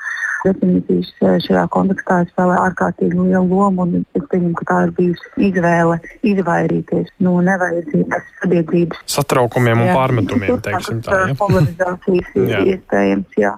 definīcijas 0.46 1.12
eh, 1.22 1.38
šajā 1.46 1.66
kontekstā 1.74 2.20
spēlē 2.32 2.58
ārkārtīgi 2.68 3.18
lielu 3.18 3.46
lomu. 3.48 3.88
Es 4.18 4.26
pieņemu, 4.32 4.56
ka 4.60 4.68
tā 4.72 4.82
ir 4.88 4.94
bijusi 4.98 5.50
izvēle 5.50 6.00
izvairīties 6.34 7.14
no 7.26 7.38
nevajadzīgas 7.46 8.30
sabiedrības 8.42 9.02
satraukumiem 9.16 9.86
un 9.86 9.92
jā. 9.92 9.98
pārmetumiem. 9.98 10.62
Teiksim, 10.66 11.02
tā, 11.06 11.26
ja? 11.30 11.38
Polarizācijas 11.42 12.38
iespējams. 12.74 13.42
Jā. 13.42 13.56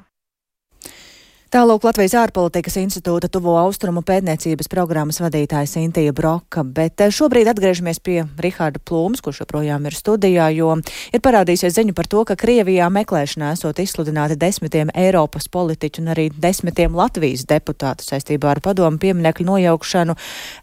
Tālāk 1.52 1.84
Latvijas 1.84 2.14
ārpolitikas 2.16 2.78
institūta 2.80 3.28
tuvo 3.28 3.58
austrumu 3.60 4.00
pētniecības 4.08 4.70
programmas 4.72 5.18
vadītāja 5.20 5.68
Sintīja 5.68 6.14
Broka, 6.16 6.62
bet 6.64 7.04
eh, 7.04 7.10
šobrīd 7.12 7.50
atgriežamies 7.52 7.98
pie 8.00 8.22
Rihārda 8.40 8.80
Plūms, 8.88 9.20
kurš 9.20 9.42
joprojām 9.42 9.84
ir 9.90 9.98
studijā, 9.98 10.46
jo 10.56 10.78
ir 11.12 11.24
parādījusies 11.26 11.76
ziņu 11.76 11.96
par 11.98 12.08
to, 12.08 12.24
ka 12.30 12.38
Krievijā 12.40 12.88
meklēšanā 12.96 13.52
esot 13.58 13.84
izsludināti 13.84 14.40
desmitiem 14.40 14.94
Eiropas 14.96 15.52
politiķu 15.52 16.06
un 16.06 16.14
arī 16.16 16.30
desmitiem 16.32 16.96
Latvijas 16.96 17.44
deputātu 17.52 18.08
saistībā 18.08 18.56
ar 18.56 18.64
padomu 18.64 19.04
pieminekļu 19.04 19.50
nojaukšanu. 19.52 20.16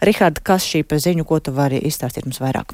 Rihārda, 0.09 0.41
kas 0.41 0.65
šī 0.73 0.87
pa 0.89 0.97
ziņu, 1.05 1.29
ko 1.29 1.45
tu 1.45 1.53
vari 1.53 1.85
izstāstīt 1.85 2.25
mums 2.25 2.41
vairāk? 2.41 2.73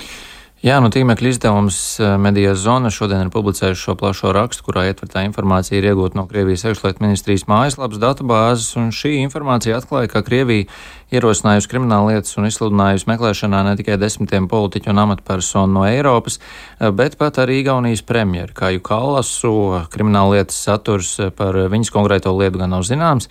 Jā, 0.65 0.79
nu 0.81 0.89
tīmekļa 0.89 1.29
izdevums 1.29 1.79
eh, 2.01 2.15
Medijas 2.17 2.63
zona 2.63 2.89
šodien 2.89 3.27
ir 3.27 3.31
publicējuši 3.35 3.83
šo 3.83 3.95
plašo 4.01 4.31
rakstu, 4.33 4.65
kurā 4.65 4.87
ietvertā 4.89 5.21
informācija 5.27 5.77
ir 5.77 5.91
iegūta 5.91 6.17
no 6.17 6.23
Krievijas 6.25 6.63
iekšlietu 6.65 7.05
ministrijas 7.05 7.45
mājaslapas 7.51 8.01
datubāzes, 8.01 8.71
un 8.81 8.87
šī 8.89 9.13
informācija 9.27 9.77
atklāja, 9.77 10.09
ka 10.15 10.23
Krievija 10.25 10.65
ierosinājusi 11.13 11.69
krimināla 11.69 12.15
lietas 12.15 12.39
un 12.41 12.49
izsludinājusi 12.49 13.11
meklēšanā 13.11 13.61
ne 13.67 13.75
tikai 13.77 13.99
desmitiem 14.01 14.49
politiķu 14.49 14.89
un 14.95 15.03
amatpersonu 15.03 15.83
no 15.83 15.85
Eiropas, 15.85 16.41
eh, 16.41 16.89
bet 16.97 17.19
pat 17.21 17.43
arī 17.45 17.59
Igaunijas 17.61 18.01
premjeru 18.09 18.57
Kāju 18.57 18.81
Kallasu. 18.89 19.53
Krimināla 19.93 20.39
lietas 20.39 20.65
saturs 20.65 21.13
par 21.37 21.61
viņas 21.77 21.93
konkrēto 21.93 22.33
lietu 22.41 22.65
gan 22.65 22.73
nav 22.73 22.89
zināms. 22.89 23.29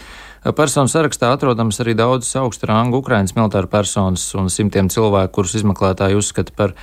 Personu 0.51 0.91
sarakstā 0.91 1.29
atrodams 1.31 1.79
arī 1.79 1.93
daudzas 1.95 2.35
augsta 2.35 2.67
ranga 2.67 2.99
Ukrainas 2.99 3.31
militāru 3.37 3.69
personas 3.71 4.25
un 4.35 4.49
simtiem 4.51 4.89
cilvēku, 4.91 5.31
kurus 5.37 5.55
izmeklētāji 5.55 6.17
uzskata 6.19 6.51
par 6.57 6.73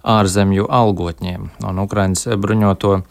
ārzemju 0.00 0.64
algotņiem 0.72 1.50
un 1.68 1.82
Ukrainas 1.82 2.24
bruņoto 2.40 2.94
uh, 2.96 3.02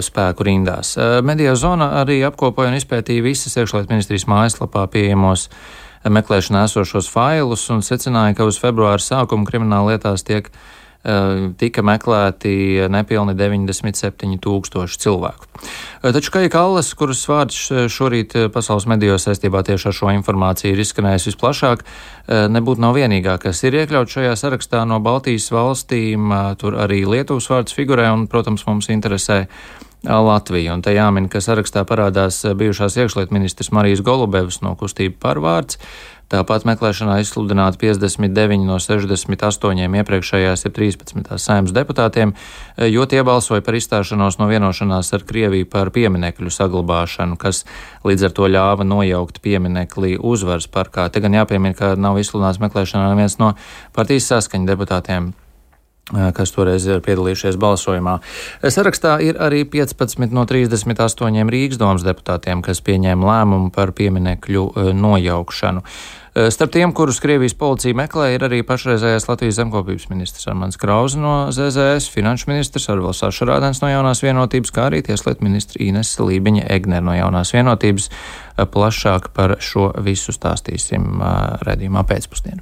spēku 0.00 0.46
rindās. 0.48 0.94
Uh, 0.96 1.18
Medijā 1.20 1.52
zona 1.60 1.90
arī 2.00 2.22
apkopoja 2.24 2.72
un 2.72 2.78
izpētīja 2.78 3.26
visas 3.26 3.58
iekšlietu 3.60 3.92
ministrijas 3.92 4.24
mājaslapā 4.32 4.86
pieejamos 4.94 5.50
meklēšanā 6.08 6.64
esošos 6.70 7.10
failus 7.12 7.68
un 7.74 7.84
secināja, 7.84 8.38
ka 8.38 8.48
uz 8.48 8.56
februāra 8.62 9.02
sākuma 9.02 9.44
krimināla 9.44 9.96
lietās 9.96 10.24
tiek 10.24 10.48
uh, 10.48 10.56
Eh, 10.56 10.85
tika 11.58 11.82
meklēti 11.86 12.86
nepilni 12.90 13.34
97 13.38 14.38
tūkstoši 14.42 14.98
cilvēku. 15.04 15.46
Eh, 16.02 16.12
taču 16.12 16.32
Kaja 16.34 16.50
Kallas, 16.52 16.92
kuras 16.98 17.22
vārds 17.30 17.58
šorīt 17.92 18.36
pasaules 18.54 18.88
medijos 18.90 19.26
saistībā 19.28 19.62
tieši 19.66 19.90
ar 19.90 19.96
šo 19.96 20.12
informāciju 20.16 20.74
ir 20.74 20.82
izskanējis 20.82 21.30
visplašāk, 21.30 21.82
eh, 21.82 22.46
nebūtu 22.52 22.82
nav 22.82 22.98
vienīgā, 22.98 23.38
kas 23.42 23.62
ir 23.64 23.78
iekļauts 23.80 24.18
šajā 24.18 24.36
sarakstā 24.36 24.86
no 24.86 25.00
Baltijas 25.00 25.50
valstīm. 25.50 26.56
Tur 26.58 26.72
arī 26.72 27.04
Lietuvas 27.06 27.48
vārds 27.48 27.74
figurē 27.74 28.12
un, 28.12 28.26
protams, 28.26 28.66
mums 28.66 28.88
interesē. 28.88 29.46
Latviju. 30.06 30.72
Un 30.72 30.82
te 30.82 30.92
jāmin, 30.94 31.28
ka 31.28 31.40
sarakstā 31.42 31.82
parādās 31.88 32.44
bijušās 32.54 32.94
iekšlietu 33.00 33.34
ministrs 33.34 33.72
Marijas 33.74 34.04
Golubevs 34.06 34.60
no 34.62 34.76
kustība 34.78 35.16
pārvārds, 35.18 35.80
Tāpat 36.26 36.64
meklēšanā 36.66 37.20
izsludināti 37.22 37.78
59 37.84 38.64
no 38.66 38.80
68 38.82 39.94
iepriekšējās 40.00 40.66
ir 40.66 40.74
13. 40.74 41.36
saimnes 41.38 41.74
deputātiem, 41.76 42.32
jo 42.90 43.06
tie 43.06 43.22
balsoja 43.22 43.62
par 43.62 43.78
izstāšanos 43.78 44.40
no 44.40 44.50
vienošanās 44.50 45.12
ar 45.14 45.22
Krieviju 45.28 45.70
par 45.70 45.92
pieminekļu 45.94 46.50
saglabāšanu, 46.50 47.38
kas 47.38 47.62
līdz 48.02 48.26
ar 48.26 48.36
to 48.40 48.50
ļāva 48.50 48.88
nojaukt 48.90 49.38
pieminekli 49.44 50.16
uzvaras 50.18 50.66
parkā. 50.66 51.06
Te 51.14 51.22
gan 51.22 51.38
jāpiemina, 51.38 51.78
ka 51.78 51.94
nav 51.94 52.18
izsludināts 52.18 52.58
meklēšanā 52.64 53.06
neviens 53.12 53.38
no 53.38 53.54
partijas 53.94 54.26
saskaņa 54.34 54.74
deputātiem 54.74 55.30
kas 56.06 56.52
toreiz 56.54 56.84
ir 56.86 57.00
piedalījušies 57.02 57.58
balsojumā. 57.58 58.18
Sarakstā 58.62 59.16
ir 59.26 59.40
arī 59.42 59.64
15 59.66 60.34
no 60.36 60.44
38 60.46 61.50
Rīgas 61.50 61.80
domas 61.80 62.06
deputātiem, 62.06 62.62
kas 62.62 62.82
pieņēma 62.86 63.26
lēmumu 63.26 63.72
par 63.74 63.90
pieminekļu 63.96 64.68
nojaukšanu. 64.94 65.82
Starp 66.36 66.72
tiem, 66.72 66.90
kurus 66.92 67.16
Krievijas 67.24 67.54
policija 67.56 67.96
meklē, 67.96 68.26
ir 68.34 68.42
arī 68.44 68.58
pašreizējais 68.68 69.24
Latvijas 69.24 69.56
zemkopības 69.56 70.10
ministrs 70.10 70.44
Armāns 70.50 70.76
Krauze 70.76 71.16
no 71.16 71.46
ZZS, 71.48 72.10
finanšu 72.12 72.50
ministrs 72.50 72.90
Arvils 72.92 73.22
Sašarādens 73.22 73.80
no 73.80 73.88
jaunās 73.88 74.20
vienotības, 74.20 74.72
kā 74.76 74.90
arī 74.90 75.00
tieslietu 75.06 75.46
ministra 75.46 75.80
Ines 75.80 76.10
Lībiņa 76.20 76.66
Egner 76.76 77.00
no 77.06 77.14
jaunās 77.16 77.54
vienotības. 77.56 78.10
Plašāk 78.56 79.30
par 79.32 79.56
šo 79.64 79.88
visu 80.04 80.36
stāstīsim 80.36 81.24
redzījumā 81.64 82.04
pēcpusdienā. 82.04 82.60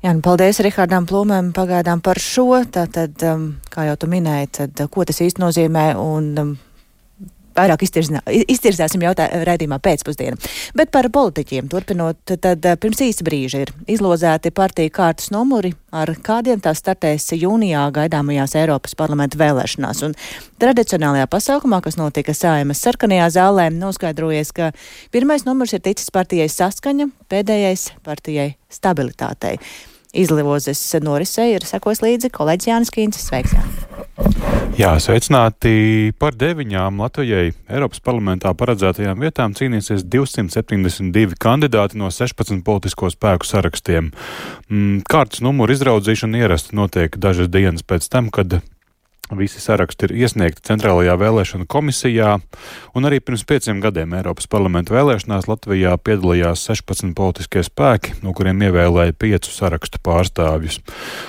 Jā, 0.00 0.16
nu 0.16 0.24
paldies 0.24 0.62
Rihardam 0.64 1.04
Plūmēm 1.04 1.52
pagaidām 1.52 2.00
par 2.00 2.16
šo. 2.24 2.62
Tātad, 2.72 3.20
um, 3.28 3.46
kā 3.68 3.84
jau 3.90 4.00
tu 4.00 4.08
minēji, 4.08 4.52
tad 4.62 4.86
ko 4.88 5.04
tas 5.04 5.20
īsti 5.20 5.44
nozīmē 5.44 5.90
un 6.00 6.32
um, 6.40 6.56
vairāk 7.60 7.84
iztirzāsim 7.86 9.04
jautājumu 9.04 9.44
redzījumā 9.48 9.78
pēcpusdienā. 9.84 10.50
Bet 10.76 10.92
par 10.94 11.10
politiķiem 11.12 11.68
turpinot, 11.70 12.22
tad 12.40 12.66
eh, 12.66 12.78
pirms 12.80 13.02
īsa 13.06 13.26
brīža 13.26 13.64
ir 13.64 13.74
izlozēti 13.90 14.52
partiju 14.54 14.92
kārtas 14.94 15.30
numuri, 15.34 15.72
ar 15.92 16.12
kādiem 16.24 16.62
tā 16.62 16.72
startēs 16.76 17.30
jūnijā 17.36 17.86
gaidāmajās 17.94 18.56
Eiropas 18.60 18.96
parlamenta 18.98 19.40
vēlēšanās. 19.40 20.02
Un 20.06 20.16
tradicionālajā 20.62 21.28
pasākumā, 21.30 21.82
kas 21.84 21.98
notika 22.00 22.34
Sājumas 22.36 22.82
sarkanajā 22.84 23.30
zālē, 23.36 23.70
noskaidrojies, 23.74 24.54
ka 24.56 24.72
pirmais 25.14 25.46
numurs 25.48 25.74
ir 25.76 25.84
ticis 25.84 26.12
partijai 26.14 26.50
saskaņa, 26.52 27.10
pēdējais 27.30 27.90
partijai 28.06 28.52
stabilitātei. 28.70 29.58
Izlivozes 30.12 30.82
norisei 31.04 31.54
ir 31.54 31.66
sekos 31.68 32.02
līdzi 32.02 32.32
kolēģis 32.34 32.70
Jānis 32.72 32.94
Kīncis. 32.94 33.28
Sveiks! 33.30 33.54
Jā. 33.54 33.64
Jā, 34.80 34.94
sveicināti 35.02 36.12
par 36.16 36.36
deviņām 36.38 37.02
Latvijai 37.02 37.50
Eiropas 37.68 38.00
parlamentā 38.00 38.52
paredzētajām 38.56 39.20
vietām 39.20 39.52
cīnīsies 39.58 40.06
272 40.08 41.36
kandidāti 41.42 41.98
no 42.00 42.08
16 42.14 42.62
politisko 42.64 43.10
spēku 43.12 43.48
sarakstiem. 43.48 44.08
Mm, 44.70 45.02
kārtas 45.10 45.42
numuru 45.44 45.74
izraudzīšana 45.76 46.40
ierasti 46.40 46.78
notiek 46.78 47.18
dažas 47.20 47.50
dienas 47.52 47.84
pēc 47.84 48.08
tam, 48.08 48.30
kad 48.32 48.60
Visi 49.30 49.60
saraksti 49.62 50.08
ir 50.08 50.12
iesniegti 50.24 50.64
Centrālajā 50.66 51.14
vēlēšana 51.20 51.68
komisijā, 51.70 52.32
un 52.98 53.06
arī 53.06 53.20
pirms 53.22 53.44
pieciem 53.46 53.78
gadiem 53.82 54.16
Eiropas 54.18 54.48
parlamenta 54.50 54.90
vēlēšanās 54.96 55.46
Latvijā 55.46 55.92
piedalījās 56.02 56.64
16 56.66 57.14
politiskie 57.14 57.62
spēki, 57.62 58.16
no 58.24 58.34
kuriem 58.34 58.64
ievēlēja 58.66 59.14
piecu 59.14 59.52
sarakstu 59.54 60.00
pārstāvjus. 60.02 60.80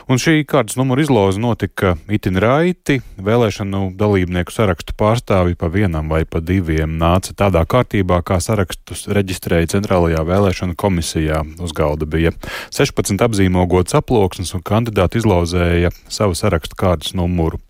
Un 0.10 0.18
šī 0.22 0.42
kārtas 0.50 0.80
numura 0.80 1.06
izloze 1.06 1.38
notika 1.42 1.94
itin 2.10 2.42
raiti. 2.42 3.04
Vēlēšanu 3.22 3.92
dalībnieku 4.00 4.56
sarakstu 4.56 4.98
pārstāvji 4.98 5.60
pa 5.62 5.70
vienam 5.70 6.10
vai 6.10 6.24
pa 6.26 6.42
diviem 6.42 6.98
nāca 6.98 7.38
tādā 7.38 7.62
kārtībā, 7.70 8.24
kā 8.26 8.40
sarakstus 8.42 9.06
reģistrēja 9.14 9.76
Centrālajā 9.76 10.26
vēlēšana 10.26 10.74
komisijā. 10.74 11.44
Uz 11.62 11.78
galda 11.78 12.10
bija 12.10 12.34
16 12.74 13.22
apzīmogots 13.30 13.94
aploksnes, 14.02 14.56
un 14.58 14.66
kandidāti 14.66 15.22
izlozēja 15.22 15.94
savu 16.10 16.34
sarakstu 16.38 16.82
kārtas 16.82 17.14
numuru. 17.14 17.62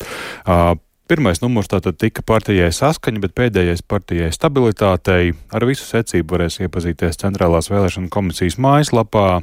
Pirmais 1.11 1.41
numurs 1.43 1.67
tātad 1.67 1.97
tika 1.99 2.23
partijai 2.23 2.69
saskaņa, 2.71 3.19
bet 3.19 3.33
pēdējais 3.35 3.81
partijai 3.83 4.29
stabilitātei. 4.31 5.33
Ar 5.51 5.65
visu 5.67 5.83
secību 5.83 6.37
varēs 6.37 6.61
iepazīties 6.63 7.19
Centrālās 7.19 7.67
vēlēšana 7.67 8.07
komisijas 8.13 8.55
mājaslapā. 8.63 9.41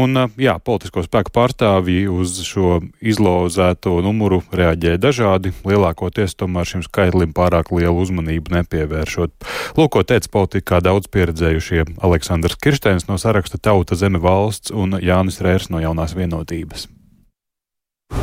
Un, 0.00 0.22
jā, 0.40 0.54
politisko 0.64 1.04
spēku 1.04 1.34
pārstāvji 1.36 2.06
uz 2.08 2.38
šo 2.48 2.78
izlozēto 3.04 3.98
numuru 4.06 4.40
reaģēja 4.48 5.02
dažādi. 5.04 5.52
Lielākoties 5.68 6.38
tomēr 6.40 6.72
šim 6.72 6.86
skaitlim 6.88 7.36
pārāk 7.36 7.68
lielu 7.76 8.00
uzmanību 8.00 8.56
nepievēršot. 8.56 9.36
Lūk, 9.76 9.92
ko 9.98 10.08
teica 10.08 10.32
politikā 10.40 10.80
daudz 10.88 11.12
pieredzējušie 11.12 11.84
Aleksandrs 12.00 12.56
Kirsteins 12.56 13.10
no 13.12 13.20
saraksta 13.20 13.60
Tauta 13.60 14.00
Zeme 14.00 14.24
valsts 14.24 14.72
un 14.72 14.96
Jānis 15.04 15.42
Rērs 15.44 15.68
no 15.68 15.84
jaunās 15.84 16.16
vienotības. 16.16 16.93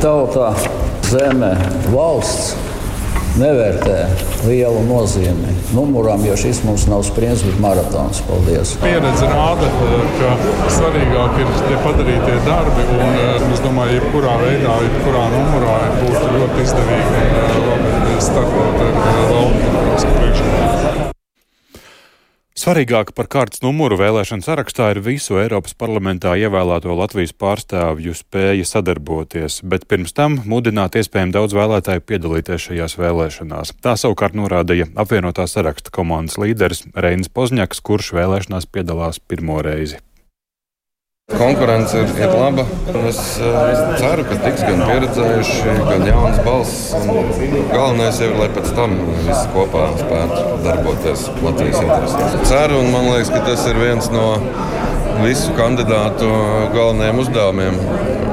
Tauta, 0.02 0.48
zeme, 1.06 1.52
valsts 1.94 2.56
nevērtē 3.38 4.00
lielu 4.48 4.80
nozīmi 4.88 5.54
numuram, 5.76 6.24
jo 6.26 6.34
šis 6.41 6.63
mums 6.65 6.88
nav 6.89 7.04
sprints, 7.06 7.44
bet 7.46 7.60
maratons. 7.62 8.24
Paldies! 8.26 8.72
Pieredze 8.82 9.30
rāda, 9.30 9.70
ka 10.17 10.72
svarīgāk 10.74 11.38
ir 11.44 11.78
padarītie 11.86 12.39
darbi, 12.50 12.88
un 12.98 13.22
eh, 13.22 13.46
es 13.52 13.62
domāju, 13.62 14.00
jebkurā 14.00 14.34
veidā, 14.41 14.82
jebkurā 14.88 15.24
numurā 15.38 15.78
būtu 16.02 16.26
ļoti 16.39 16.65
izdevīgi 16.65 17.24
un 17.30 17.32
eh, 17.46 17.56
labi 17.70 18.20
startot 18.32 18.86
ar 18.89 19.02
eh, 19.06 19.24
valdu 19.30 19.80
priekšlikumu. 20.17 21.11
Svarīgāk 22.62 23.15
par 23.17 23.26
kārtas 23.26 23.63
numuru 23.63 23.95
vēlēšanu 23.97 24.45
sarakstā 24.45 24.91
ir 24.93 25.00
visu 25.02 25.39
Eiropas 25.41 25.74
parlamentā 25.74 26.36
ievēlēto 26.38 26.93
Latvijas 26.93 27.34
pārstāvju 27.34 28.13
spēja 28.19 28.67
sadarboties, 28.69 29.63
bet 29.65 29.88
pirms 29.89 30.13
tam 30.13 30.36
mudināt 30.45 31.00
iespējami 31.02 31.34
daudz 31.34 31.56
vēlētāju 31.58 32.06
piedalīties 32.12 32.67
šajās 32.67 32.97
vēlēšanās. 33.02 33.74
Tā 33.82 33.95
savukārt 33.97 34.38
norādīja 34.38 34.91
apvienotā 34.93 35.47
saraksta 35.50 35.95
komandas 35.95 36.38
līderis 36.38 36.86
Reinis 36.93 37.34
Pozņaks, 37.34 37.82
kurš 37.82 38.13
vēlēšanās 38.19 38.69
piedalās 38.69 39.17
pirmo 39.26 39.58
reizi. 39.65 39.97
Konkurence 41.41 41.97
ir, 41.97 42.10
ir 42.21 42.34
laba. 42.38 42.65
Es, 43.10 43.19
es 43.41 43.79
ceru, 43.97 44.23
ka 44.29 44.38
tiks 44.43 44.62
gan 44.62 44.81
pieredzējuši, 44.86 45.75
gan 45.88 46.03
jaunas 46.05 46.39
balss. 46.45 46.91
Galvenais 47.71 48.19
ir, 48.21 48.36
lai 48.38 48.49
pēc 48.53 48.69
tam 48.77 48.93
visi 49.25 49.45
kopā 49.55 49.88
spētu 49.97 50.43
darboties 50.65 51.27
Latvijas 51.41 51.79
interesēs. 51.81 52.36
Ceru, 52.51 52.81
un 52.84 52.91
man 52.93 53.07
liekas, 53.10 53.31
ka 53.34 53.41
tas 53.47 53.63
ir 53.71 53.79
viens 53.81 54.12
no 54.13 54.27
visu 55.21 55.53
kandidātu 55.57 56.29
galvenajiem 56.75 57.23
uzdevumiem 57.23 57.79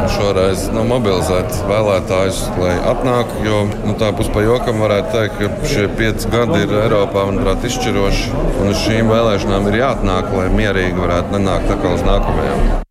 šoreiz 0.08 0.66
nu, 0.72 0.84
mobilizēt 0.88 1.62
vēlētājus, 1.68 2.42
lai 2.60 2.74
atnāk. 2.92 3.32
Jo 3.44 3.62
nu, 3.70 3.94
tā 4.00 4.10
puspa 4.16 4.44
jokam 4.44 4.82
varētu 4.84 5.14
teikt, 5.14 5.38
ka 5.40 5.70
šie 5.72 5.86
pieci 6.00 6.32
gadi 6.32 6.64
ir 6.64 6.76
Eiropā 6.82 7.28
manuprāt, 7.30 7.64
izšķiroši. 7.68 8.34
Un 8.58 8.74
uz 8.74 8.84
šīm 8.84 9.12
vēlēšanām 9.12 9.72
ir 9.72 9.80
jāatnāk, 9.84 10.34
lai 10.34 10.50
mierīgi 10.58 11.00
varētu 11.00 11.38
nenākt 11.38 11.72
atkal 11.76 11.96
uz 11.96 12.06
nākamajām. 12.08 12.86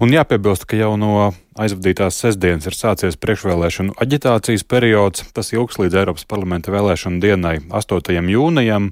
Un 0.00 0.12
jāpiebilst, 0.12 0.66
ka 0.68 0.76
jau 0.76 0.94
no 1.00 1.30
aizvadītās 1.60 2.18
sestdienas 2.20 2.66
ir 2.68 2.76
sācies 2.76 3.16
priekšvēlēšanu 3.20 3.96
aģitācijas 4.02 4.64
periods. 4.68 5.24
Tas 5.36 5.52
ilgs 5.54 5.78
līdz 5.80 6.00
Eiropas 6.02 6.26
parlamenta 6.28 6.74
vēlēšanu 6.74 7.20
dienai, 7.22 7.58
8. 7.70 8.12
jūnijam. 8.32 8.90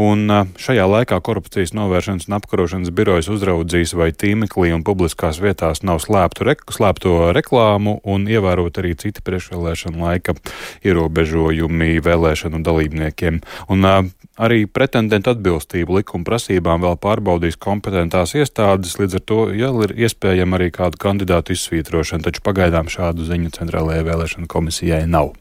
Un 0.00 0.30
šajā 0.56 0.86
laikā 0.86 1.18
korupcijas 1.24 1.74
novēršanas 1.76 2.28
un 2.28 2.36
apkarošanas 2.38 2.92
birojas 2.94 3.28
uzraudzīs, 3.32 3.92
vai 3.98 4.10
tīmeklī 4.16 4.70
un 4.72 4.84
publiskās 4.86 5.40
vietās 5.42 5.82
nav 5.84 6.00
slēptu 6.04 6.46
rek 6.46 6.64
slēpto 6.72 7.32
reklāmu 7.36 7.98
un 8.08 8.24
ievērot 8.30 8.80
arī 8.80 8.94
citi 9.00 9.24
priekšvēlēšana 9.26 10.00
laika 10.00 10.36
ierobežojumi 10.86 11.98
vēlēšanu 12.06 12.62
dalībniekiem. 12.64 13.42
Un 13.70 13.90
arī 14.40 14.64
pretendentu 14.70 15.34
atbilstību 15.34 15.98
likuma 15.98 16.24
prasībām 16.28 16.80
vēl 16.84 16.96
pārbaudīs 17.02 17.58
kompetentās 17.60 18.32
iestādes, 18.38 18.96
līdz 19.00 19.18
ar 19.18 19.24
to 19.28 19.40
ja, 19.56 19.72
ir 19.84 19.94
iespējama 20.06 20.56
arī 20.56 20.70
kādu 20.74 21.00
kandidātu 21.02 21.56
izsvītrošana, 22.00 22.24
taču 22.24 22.42
pagaidām 22.42 22.88
šādu 22.88 23.24
ziņu 23.28 23.50
Centrālajai 23.52 24.04
vēlēšana 24.04 24.48
komisijai 24.48 25.06
nav. 25.06 25.32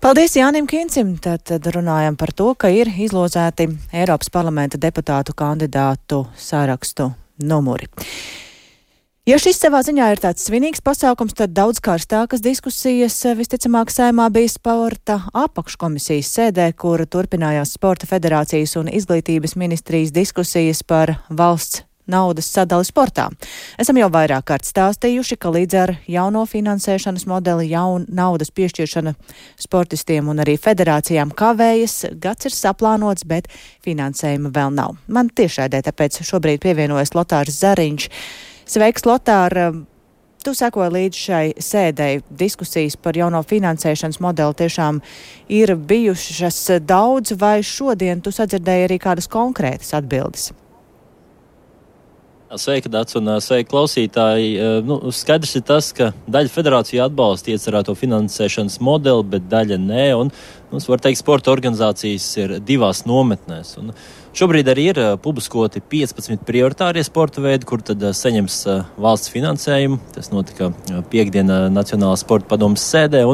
Paldies 0.00 0.36
Jānim 0.36 0.66
Kincim. 0.66 1.18
Tad 1.18 1.48
runājam 1.50 2.16
par 2.16 2.32
to, 2.32 2.54
ka 2.54 2.68
ir 2.68 2.88
izlozēti 2.88 3.68
Eiropas 3.92 4.30
parlamenta 4.30 4.78
deputātu 4.78 5.34
kandidātu 5.34 6.26
sārakstu 6.36 7.12
numuri. 7.38 7.88
Ja 9.28 9.36
šis 9.38 9.60
savā 9.60 9.82
ziņā 9.84 10.06
ir 10.10 10.18
tāds 10.18 10.46
svinīgs 10.48 10.80
pasākums, 10.82 11.36
tad 11.36 11.52
daudz 11.52 11.78
kārstākas 11.84 12.40
diskusijas 12.40 13.18
visticamāk 13.36 13.92
saimā 13.92 14.30
bija 14.32 14.48
sporta 14.48 15.20
apakškomisijas 15.36 16.32
sēdē, 16.38 16.72
kur 16.72 17.04
turpinājās 17.04 17.76
Sporta 17.76 18.08
federācijas 18.10 18.74
un 18.80 18.88
izglītības 18.88 19.54
ministrijas 19.60 20.16
diskusijas 20.16 20.82
par 20.82 21.20
valsts 21.28 21.84
naudas 22.10 22.48
sadali 22.50 22.86
sportā. 22.86 23.28
Esam 23.80 23.98
jau 24.00 24.10
vairāk 24.12 24.48
kārt 24.50 24.68
stāstījuši, 24.68 25.38
ka 25.40 25.52
līdz 25.54 25.78
ar 25.82 25.94
jauno 26.10 26.44
finansēšanas 26.50 27.26
modeli 27.30 27.70
jaun 27.70 28.06
naudas 28.08 28.52
piešķiršana 28.54 29.14
sportistiem 29.60 30.30
un 30.32 30.42
arī 30.44 30.56
federācijām 30.60 31.34
kavējas, 31.36 32.00
gads 32.20 32.50
ir 32.50 32.56
saplānots, 32.56 33.26
bet 33.28 33.48
finansējuma 33.86 34.52
vēl 34.54 34.74
nav. 34.76 34.98
Man 35.08 35.30
tiešādē 35.30 35.84
tāpēc 35.86 36.22
šobrīd 36.26 36.62
pievienojas 36.64 37.14
Lotārs 37.16 37.62
Zariņš. 37.62 38.10
Sveiks, 38.70 39.06
Lotār! 39.08 39.58
Tu 40.40 40.54
sekoji 40.56 40.92
līdz 40.94 41.18
šai 41.20 41.42
sēdēji. 41.60 42.22
Diskusijas 42.32 42.96
par 42.96 43.18
jauno 43.18 43.42
finansēšanas 43.44 44.22
modeli 44.24 44.56
tiešām 44.62 45.02
ir 45.52 45.74
bijušas 45.76 46.62
daudz, 46.88 47.34
vai 47.36 47.58
šodien 47.60 48.24
tu 48.24 48.32
sadzirdēji 48.32 48.88
arī 48.88 48.98
kādas 49.02 49.28
konkrētas 49.28 49.92
atbildes? 50.00 50.48
Sveika, 52.58 52.90
Dārts, 52.90 53.14
un 53.14 53.30
sveika 53.38 53.70
klausītāji. 53.70 54.56
Nu, 54.82 54.96
skaidrs 55.14 55.52
ir 55.54 55.62
tas, 55.68 55.92
ka 55.94 56.08
daļa 56.26 56.50
federācija 56.50 57.04
atbalsta 57.06 57.52
iecerēto 57.52 57.94
finansēšanas 57.94 58.80
modeli, 58.82 59.22
bet 59.36 59.46
daļa 59.52 59.78
nē. 59.78 60.06
Un, 60.18 60.32
nu, 60.72 60.80
var 60.90 61.02
teikt, 61.04 61.20
sporta 61.22 61.52
organizācijas 61.54 62.26
ir 62.42 62.56
divās 62.66 63.04
nometnēs. 63.06 63.76
Un, 63.78 63.94
Šobrīd 64.30 64.68
arī 64.70 64.84
ir 64.92 64.98
publiskoti 65.18 65.80
15 65.90 66.44
prioritārie 66.46 67.02
sporta 67.02 67.42
veidi, 67.42 67.66
kur 67.66 67.80
tad 67.82 68.04
saņems 68.14 68.58
valsts 69.02 69.32
finansējumu. 69.34 69.98
Tas 70.14 70.30
notika 70.30 70.68
piekdienā 71.10 71.64
Nacionālās 71.74 72.22
sporta 72.22 72.46
padomas 72.52 72.84
sēdē. 72.92 73.24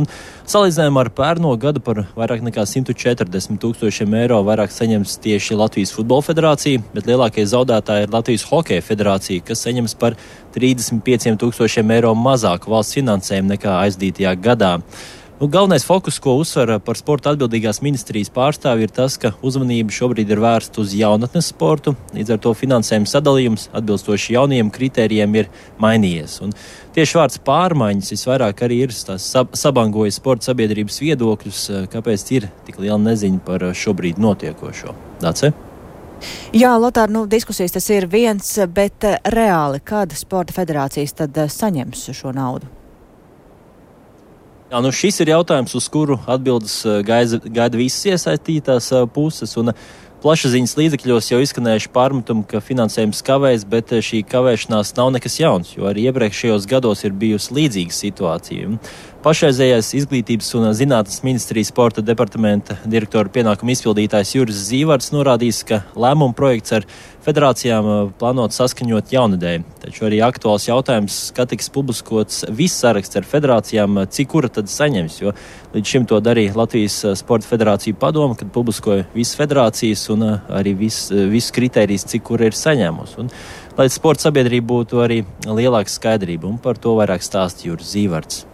Salīdzinājumā 0.48 1.02
ar 1.04 1.10
pērno 1.18 1.52
gadu 1.60 1.82
par 1.84 2.00
vairāk 2.16 2.40
nekā 2.46 2.64
140 2.64 3.60
tūkstošiem 3.60 4.16
eiro 4.22 4.40
vairāk 4.46 4.72
saņems 4.72 5.18
tieši 5.26 5.58
Latvijas 5.60 5.92
Futbola 5.92 6.24
federācija, 6.24 6.80
bet 6.96 7.10
lielākie 7.10 7.44
zaudētāji 7.44 8.08
ir 8.08 8.16
Latvijas 8.16 8.46
Hokeja 8.48 8.86
federācija, 8.88 9.44
kas 9.44 9.66
saņems 9.66 9.98
par 10.00 10.16
35 10.56 11.36
tūkstošiem 11.44 11.92
eiro 11.98 12.16
mazāk 12.16 12.70
valsts 12.72 12.96
finansējumu 12.96 13.52
nekā 13.52 13.76
aizdītajā 13.82 14.32
gadā. 14.48 14.78
Nu, 15.36 15.46
galvenais 15.52 15.84
fokus, 15.84 16.16
ko 16.16 16.32
uzsver 16.40 16.70
par 16.80 16.96
sporta 16.96 17.34
atbildīgās 17.34 17.82
ministrijas 17.84 18.30
pārstāvi, 18.32 18.86
ir 18.86 18.92
tas, 18.96 19.18
ka 19.20 19.34
uzmanība 19.44 19.92
šobrīd 19.92 20.30
ir 20.32 20.40
vērsta 20.40 20.80
uz 20.80 20.94
jaunatnes 20.96 21.50
sportu. 21.52 21.92
Līdz 22.16 22.32
ar 22.32 22.38
to 22.40 22.54
finansējuma 22.56 23.10
sadalījums 23.10 23.66
atbilstoši 23.76 24.32
jaunajiem 24.32 24.70
kritērijiem 24.72 25.36
ir 25.36 25.50
mainījies. 25.84 26.38
Un 26.46 26.54
tieši 26.96 27.18
vārds 27.20 27.42
pārmaiņas 27.44 28.14
visvairāk 28.14 28.62
arī 28.64 28.78
ir 28.86 28.94
sab 28.96 29.52
sabangojis 29.52 30.16
sporta 30.22 30.48
sabiedrības 30.48 31.02
viedokļus, 31.04 31.60
kāpēc 31.92 32.24
ir 32.38 32.48
tik 32.64 32.80
liela 32.80 32.96
neziņa 33.04 33.44
par 33.44 33.66
šobrīd 33.76 34.16
notiekošo. 34.16 34.96
Dāce? 35.20 35.52
Jā, 36.56 36.72
Lotār, 36.80 37.12
nu, 37.12 37.26
diskusijas 37.28 37.76
tas 37.76 37.90
ir 37.92 38.08
viens, 38.08 38.54
bet 38.72 39.04
reāli, 39.36 39.84
kad 39.84 40.16
sporta 40.16 40.56
federācijas 40.62 41.12
tad 41.20 41.44
saņems 41.58 42.08
šo 42.16 42.32
naudu? 42.32 42.75
Jā, 44.66 44.80
nu 44.82 44.90
šis 44.90 45.20
ir 45.22 45.30
jautājums, 45.30 45.76
uz 45.78 45.86
kuru 45.94 46.16
atbildes 46.26 46.80
gaida, 47.06 47.38
gaida 47.38 47.78
visas 47.78 48.02
iesaistītās 48.10 48.88
puses. 49.14 49.52
Un 49.60 49.70
plašsaziņas 50.24 50.74
līdzekļos 50.80 51.28
jau 51.30 51.38
izskanējuši 51.44 51.92
pārmetumi, 51.94 52.42
ka 52.50 52.58
finansējums 52.64 53.22
kavējas, 53.28 53.66
bet 53.70 53.94
šī 54.02 54.24
kavēšanās 54.26 54.90
nav 54.98 55.12
nekas 55.14 55.38
jauns, 55.38 55.70
jo 55.76 55.86
arī 55.86 56.08
iepriekšējos 56.10 56.66
gados 56.66 57.04
ir 57.06 57.14
bijusi 57.14 57.54
līdzīga 57.60 57.94
situācija. 57.94 58.72
Pašreizējais 59.26 59.88
izglītības 59.98 60.52
un 60.54 60.68
zinātnes 60.78 61.24
ministrijas 61.26 61.72
sporta 61.72 62.02
departamenta 62.04 62.76
direktora 62.86 63.26
pienākuma 63.34 63.72
izpildītājs 63.74 64.36
Juris 64.36 64.60
Zīvārds 64.68 65.10
norādījis, 65.10 65.64
ka 65.66 65.80
lēmuma 65.98 66.36
projekts 66.38 66.76
ar 66.76 66.86
federācijām 67.26 67.88
uh, 67.90 68.12
plānot 68.20 68.54
saskaņot 68.54 69.10
jaunadēļ. 69.16 69.66
Taču 69.82 70.06
arī 70.06 70.22
aktuāls 70.22 70.68
jautājums, 70.68 71.18
kad 71.34 71.50
tiks 71.50 71.72
publiskots 71.74 72.46
viss 72.54 72.78
saraksts 72.78 73.18
ar 73.18 73.26
federācijām, 73.26 73.98
uh, 73.98 74.06
cik 74.06 74.30
kura 74.36 74.54
tad 74.60 74.70
saņems, 74.70 75.20
jo 75.24 75.34
līdz 75.74 75.96
šim 75.96 76.06
to 76.06 76.22
darīja 76.22 76.54
Latvijas 76.62 77.02
uh, 77.02 77.18
Sporta 77.18 77.50
federācija 77.50 77.98
padoma, 77.98 78.38
kad 78.38 78.54
publiskoja 78.54 79.10
visas 79.10 79.34
federācijas 79.42 80.06
un 80.14 80.22
arī 80.38 80.78
viss 80.86 81.10
vis 81.34 81.50
kritērijas, 81.50 82.06
cik 82.14 82.30
kura 82.30 82.46
ir 82.46 82.54
saņēmusi. 82.54 83.24
Un, 83.24 83.34
lai 83.74 83.90
sporta 83.90 84.30
sabiedrība 84.30 84.76
būtu 84.76 85.02
arī 85.02 85.24
lielāka 85.50 85.98
skaidrība, 85.98 86.46
un 86.46 86.62
par 86.62 86.78
to 86.78 86.94
vairāk 86.94 87.26
stāsta 87.26 87.66
Juris 87.66 87.96
Zīvārds 87.96 88.46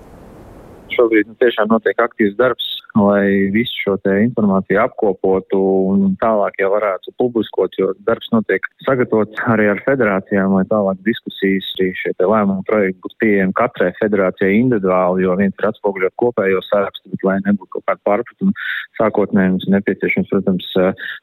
šobrīd 0.96 1.30
nu, 1.30 1.36
tiešām 1.40 1.70
notiek 1.72 2.00
aktīvs 2.02 2.36
darbs, 2.38 2.68
lai 2.98 3.48
visu 3.54 3.72
šo 3.82 3.96
informāciju 4.02 4.80
apkopotu 4.82 5.58
un 5.92 6.14
tālāk 6.20 6.58
jau 6.60 6.70
varētu 6.74 7.14
publiskot, 7.20 7.74
jo 7.78 7.92
darbs 8.06 8.28
notiek 8.34 8.66
sagatavots 8.86 9.38
arī 9.52 9.68
ar 9.72 9.80
federācijām, 9.86 10.56
lai 10.56 10.64
tālāk 10.70 11.00
diskusijas 11.06 11.70
arī 11.78 11.90
šie 11.98 12.12
lēmumu 12.20 12.64
projekti 12.68 13.00
būtu 13.04 13.18
pieejami 13.22 13.56
katrai 13.58 13.90
federācijai 14.00 14.58
individuāli, 14.60 15.24
jo 15.26 15.36
viens 15.40 15.56
ir 15.58 15.68
atspoguļot 15.70 16.16
kopējo 16.20 16.62
sarakstu, 16.68 17.12
bet 17.12 17.26
lai 17.26 17.38
nebūtu 17.46 17.70
kaut 17.76 17.86
kāda 17.90 18.04
pārpratuma, 18.08 18.56
sākotnēji 19.00 19.54
mums 19.54 19.68
ir 19.68 19.76
nepieciešams, 19.76 20.30
protams, 20.32 20.68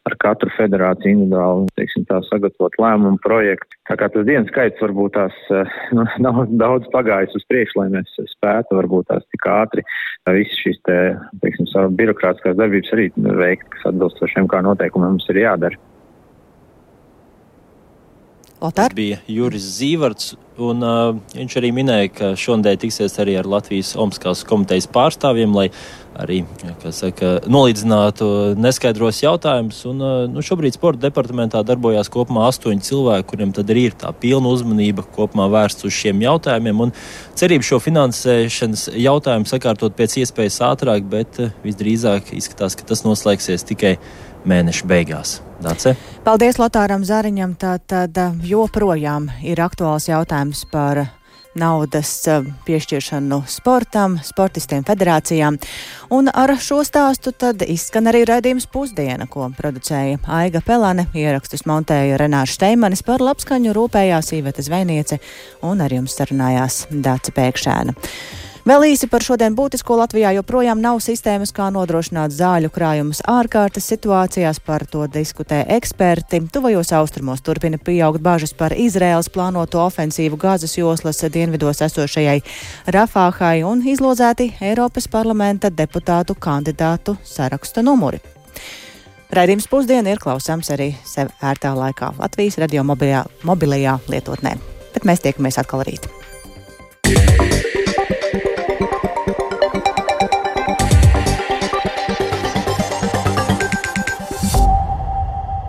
ar 0.10 0.18
katru 0.24 0.52
federāciju 0.58 1.16
individuāli, 1.16 1.70
teiksim, 1.80 2.08
tā 2.10 2.22
sagatavot 2.28 2.80
lēmumu 2.82 3.22
projektu. 3.24 3.78
Tā 3.90 3.98
kā 3.98 4.10
tas 4.14 4.26
dienas 4.28 4.50
skaits 4.52 4.82
varbūt 4.84 5.16
tās 5.18 5.38
nu, 5.98 6.06
nav 6.22 6.44
daudz 6.62 6.90
pagājis 6.94 7.38
uz 7.38 7.46
priekšu, 7.50 7.82
lai 7.82 7.90
mēs 7.98 8.18
spētu 8.36 8.78
varbūt 8.78 9.10
tās 9.14 9.26
tik 9.34 9.48
ātri 9.50 9.86
visas 10.30 10.60
šīs 10.62 10.80
te, 10.86 10.98
teiksim, 11.44 11.59
savu 11.68 11.92
birokrātiskās 12.00 12.58
darbības 12.60 12.94
arī 12.96 13.10
veikt, 13.18 13.68
kas 13.76 13.90
atbilstošiem 13.92 14.48
kā 14.52 14.62
noteikumiem 14.66 15.18
mums 15.18 15.28
ir 15.34 15.42
jādara. 15.44 15.80
Tas 18.60 18.92
bija 18.92 19.22
Juris 19.28 19.64
Zīvards, 19.78 20.34
un 20.60 20.84
uh, 20.84 21.14
viņš 21.32 21.54
arī 21.62 21.70
minēja, 21.72 22.10
ka 22.12 22.32
šodien 22.36 22.80
tiksies 22.80 23.16
arī 23.24 23.38
ar 23.40 23.48
Latvijas 23.48 23.94
Omaskās 23.96 24.44
komitejas 24.48 24.90
pārstāvjiem, 24.92 25.54
lai 25.56 25.70
arī 26.20 26.42
saka, 26.92 27.38
nolīdzinātu 27.48 28.28
neskaidros 28.60 29.22
jautājumus. 29.24 29.80
Un, 29.88 30.04
uh, 30.04 30.26
nu, 30.28 30.44
šobrīd 30.44 30.76
sporta 30.76 31.06
departamentā 31.06 31.64
darbojās 31.64 32.12
kopumā 32.12 32.50
astoņi 32.50 32.84
cilvēki, 32.90 33.30
kuriem 33.32 33.56
tad 33.56 33.72
arī 33.72 33.88
ir 33.94 33.96
tā 34.02 34.12
pilna 34.12 34.52
uzmanība 34.52 35.08
kopumā 35.16 35.48
vērsta 35.56 35.88
uz 35.88 35.96
šiem 35.96 36.20
jautājumiem. 36.28 36.88
Un 36.90 36.96
cerība 37.40 37.64
šo 37.64 37.80
finansēšanas 37.86 38.90
jautājumu 39.00 39.48
sakārtot 39.48 39.96
pēc 39.96 40.20
iespējas 40.26 40.60
ātrāk, 40.68 41.08
bet 41.08 41.40
uh, 41.40 41.56
visdrīzāk 41.64 42.36
izskatās, 42.36 42.76
ka 42.76 42.92
tas 42.92 43.08
noslēgsies 43.08 43.64
tikai 43.72 43.96
mēneša 44.48 44.90
beigās. 44.90 45.40
Dace. 45.60 45.96
Paldies 46.24 46.60
Lotāram 46.60 47.04
Zariņam. 47.04 47.58
Tātad 47.60 48.16
joprojām 48.48 49.28
ir 49.44 49.60
aktuāls 49.60 50.08
jautājums 50.08 50.64
par 50.72 51.10
naudas 51.60 52.12
piešķiršanu 52.66 53.42
sportam, 53.50 54.18
sportistiem, 54.24 54.84
federācijām. 54.88 55.58
Un 56.14 56.30
ar 56.32 56.54
šo 56.62 56.82
stāstu 56.88 57.34
tad 57.36 57.64
izskan 57.66 58.10
arī 58.12 58.24
raidījums 58.30 58.70
pusdiena, 58.72 59.28
ko 59.28 59.50
producēja 59.58 60.22
Aiga 60.40 60.62
Pelane, 60.66 61.10
ierakstus 61.18 61.66
montēja 61.70 62.20
Renāša 62.22 62.60
Steimanis 62.60 63.04
par 63.06 63.24
labskaņu 63.26 63.74
rūpējās 63.76 64.34
Īveta 64.40 64.66
Zvejniece 64.66 65.20
un 65.66 65.82
ar 65.82 65.94
jums 65.94 66.16
sarunājās 66.20 66.86
Dāca 66.94 67.36
Pēkšēna. 67.36 67.98
Vēl 68.68 68.90
īsi 68.90 69.08
par 69.08 69.24
šodien 69.24 69.54
būtisko 69.56 69.96
Latvijā 70.02 70.34
joprojām 70.36 70.82
nav 70.84 71.00
sistēmas, 71.00 71.54
kā 71.56 71.70
nodrošināt 71.72 72.34
zāļu 72.36 72.72
krājumus 72.76 73.22
ārkārtas 73.24 73.88
situācijās, 73.88 74.60
par 74.60 74.84
to 74.84 75.06
diskutē 75.08 75.62
eksperti. 75.78 76.42
Tuvajos 76.52 76.92
austrumos 77.00 77.40
turpina 77.46 77.80
pieaugt 77.80 78.20
bažas 78.26 78.54
par 78.54 78.76
Izraels 78.76 79.32
plānoto 79.32 79.80
ofensīvu 79.86 80.38
gāzes 80.42 80.76
joslas 80.76 81.24
dienvidos 81.32 81.80
esošajai 81.88 82.42
Rafāhai 82.92 83.64
un 83.64 83.86
izlozēti 83.88 84.52
Eiropas 84.60 85.08
parlamenta 85.08 85.72
deputātu 85.72 86.36
kandidātu 86.36 87.16
saraksta 87.24 87.86
numuri. 87.86 88.20
Raidījums 89.32 89.70
pusdiena 89.72 90.12
ir 90.12 90.20
klausāms 90.20 90.72
arī 90.76 90.92
sev 91.08 91.32
ērtā 91.40 91.72
laikā 91.78 92.16
Latvijas 92.20 92.60
radio 92.60 92.84
mobilajā, 92.84 93.24
mobilajā 93.48 94.00
lietotnē. 94.12 94.58
Bet 94.96 95.06
mēs 95.08 95.24
tiekamies 95.24 95.62
atkal 95.62 95.86
rīt. 95.88 96.19